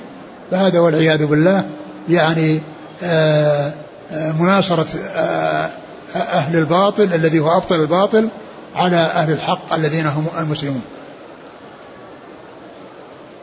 [0.50, 1.68] فهذا والعياذ بالله
[2.08, 2.60] يعني
[3.02, 3.72] آآ
[4.12, 4.86] آآ مناصرة
[5.16, 5.70] آآ
[6.16, 8.28] أهل الباطل الذي هو أبطل الباطل
[8.74, 10.82] على أهل الحق الذين هم المسلمون.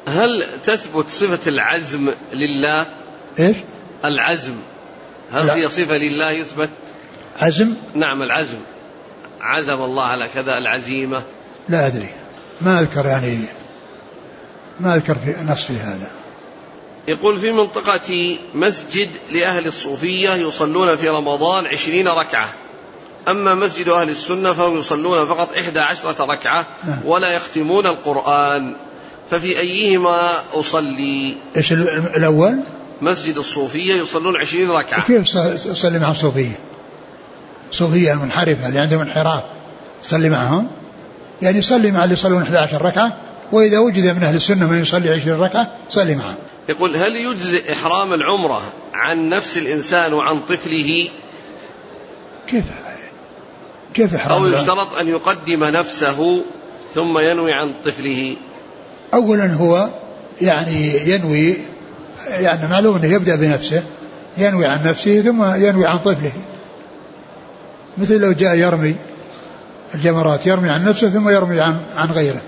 [0.07, 2.85] هل تثبت صفة العزم لله؟
[3.39, 3.57] إيش؟
[4.05, 4.55] العزم.
[5.31, 5.55] هل لا.
[5.55, 6.69] هي صفة لله يثبت؟
[7.37, 8.57] عزم؟ نعم العزم.
[9.41, 11.21] عزم الله على كذا العزيمة.
[11.69, 12.09] لا أدري.
[12.61, 13.37] ما أذكر يعني
[14.83, 16.07] ما أذكر في نص في هذا.
[17.07, 22.49] يقول في منطقتي مسجد لأهل الصوفية يصلون في رمضان عشرين ركعة.
[23.27, 26.99] أما مسجد أهل السنة فهم يصلون فقط إحدى عشرة ركعة نعم.
[27.05, 28.75] ولا يختمون القرآن.
[29.31, 32.59] ففي أيهما أصلي؟ إيش الأول؟
[33.01, 35.07] مسجد الصوفية يصلون عشرين ركعة.
[35.07, 36.59] كيف تصلي مع الصوفية؟
[37.71, 39.43] صوفية المنحرفة اللي عندهم انحراف.
[40.01, 40.67] تصلي معهم؟
[41.41, 43.17] يعني صلي مع اللي يصلون 11 ركعة
[43.53, 46.35] وإذا وجد من أهل السنة من يصلي 20 ركعة صلي معه.
[46.69, 48.61] يقول هل يجزئ إحرام العمرة
[48.93, 51.09] عن نفس الإنسان وعن طفله؟
[52.47, 52.63] كيف؟
[53.93, 56.41] كيف إحرام أو يشترط أن يقدم نفسه
[56.95, 58.37] ثم ينوي عن طفله؟
[59.13, 59.89] أولا هو
[60.41, 61.57] يعني ينوي
[62.27, 63.83] يعني معلوم أنه يبدأ بنفسه
[64.37, 66.31] ينوي عن نفسه ثم ينوي عن طفله.
[67.97, 68.95] مثل لو جاء يرمي
[69.95, 72.41] الجمرات يرمي عن نفسه ثم يرمي عن عن غيره.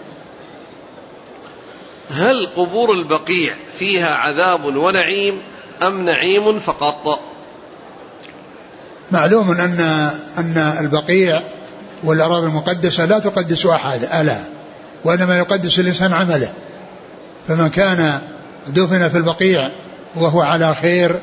[2.11, 5.41] هل قبور البقيع فيها عذاب ونعيم
[5.83, 7.19] أم نعيم فقط؟
[9.11, 9.79] معلوم أن
[10.37, 11.41] أن البقيع
[12.03, 14.37] والأراضي المقدسة لا تقدس أحد ألا
[15.05, 16.49] وإنما يقدس الإنسان عمله.
[17.47, 18.19] فمن كان
[18.67, 19.69] دفن في البقيع
[20.15, 21.19] وهو على خير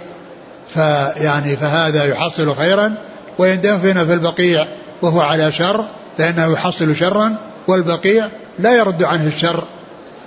[0.68, 2.95] فيعني فهذا يحصل خيرا
[3.39, 4.66] وإن دفن في البقيع
[5.03, 5.85] وهو على شر
[6.18, 7.37] فإنه يحصل شرا
[7.68, 8.28] والبقيع
[8.59, 9.64] لا يرد عنه الشر.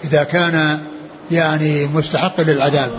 [0.05, 0.79] إذا كان
[1.31, 2.91] يعني مستحق للعذاب.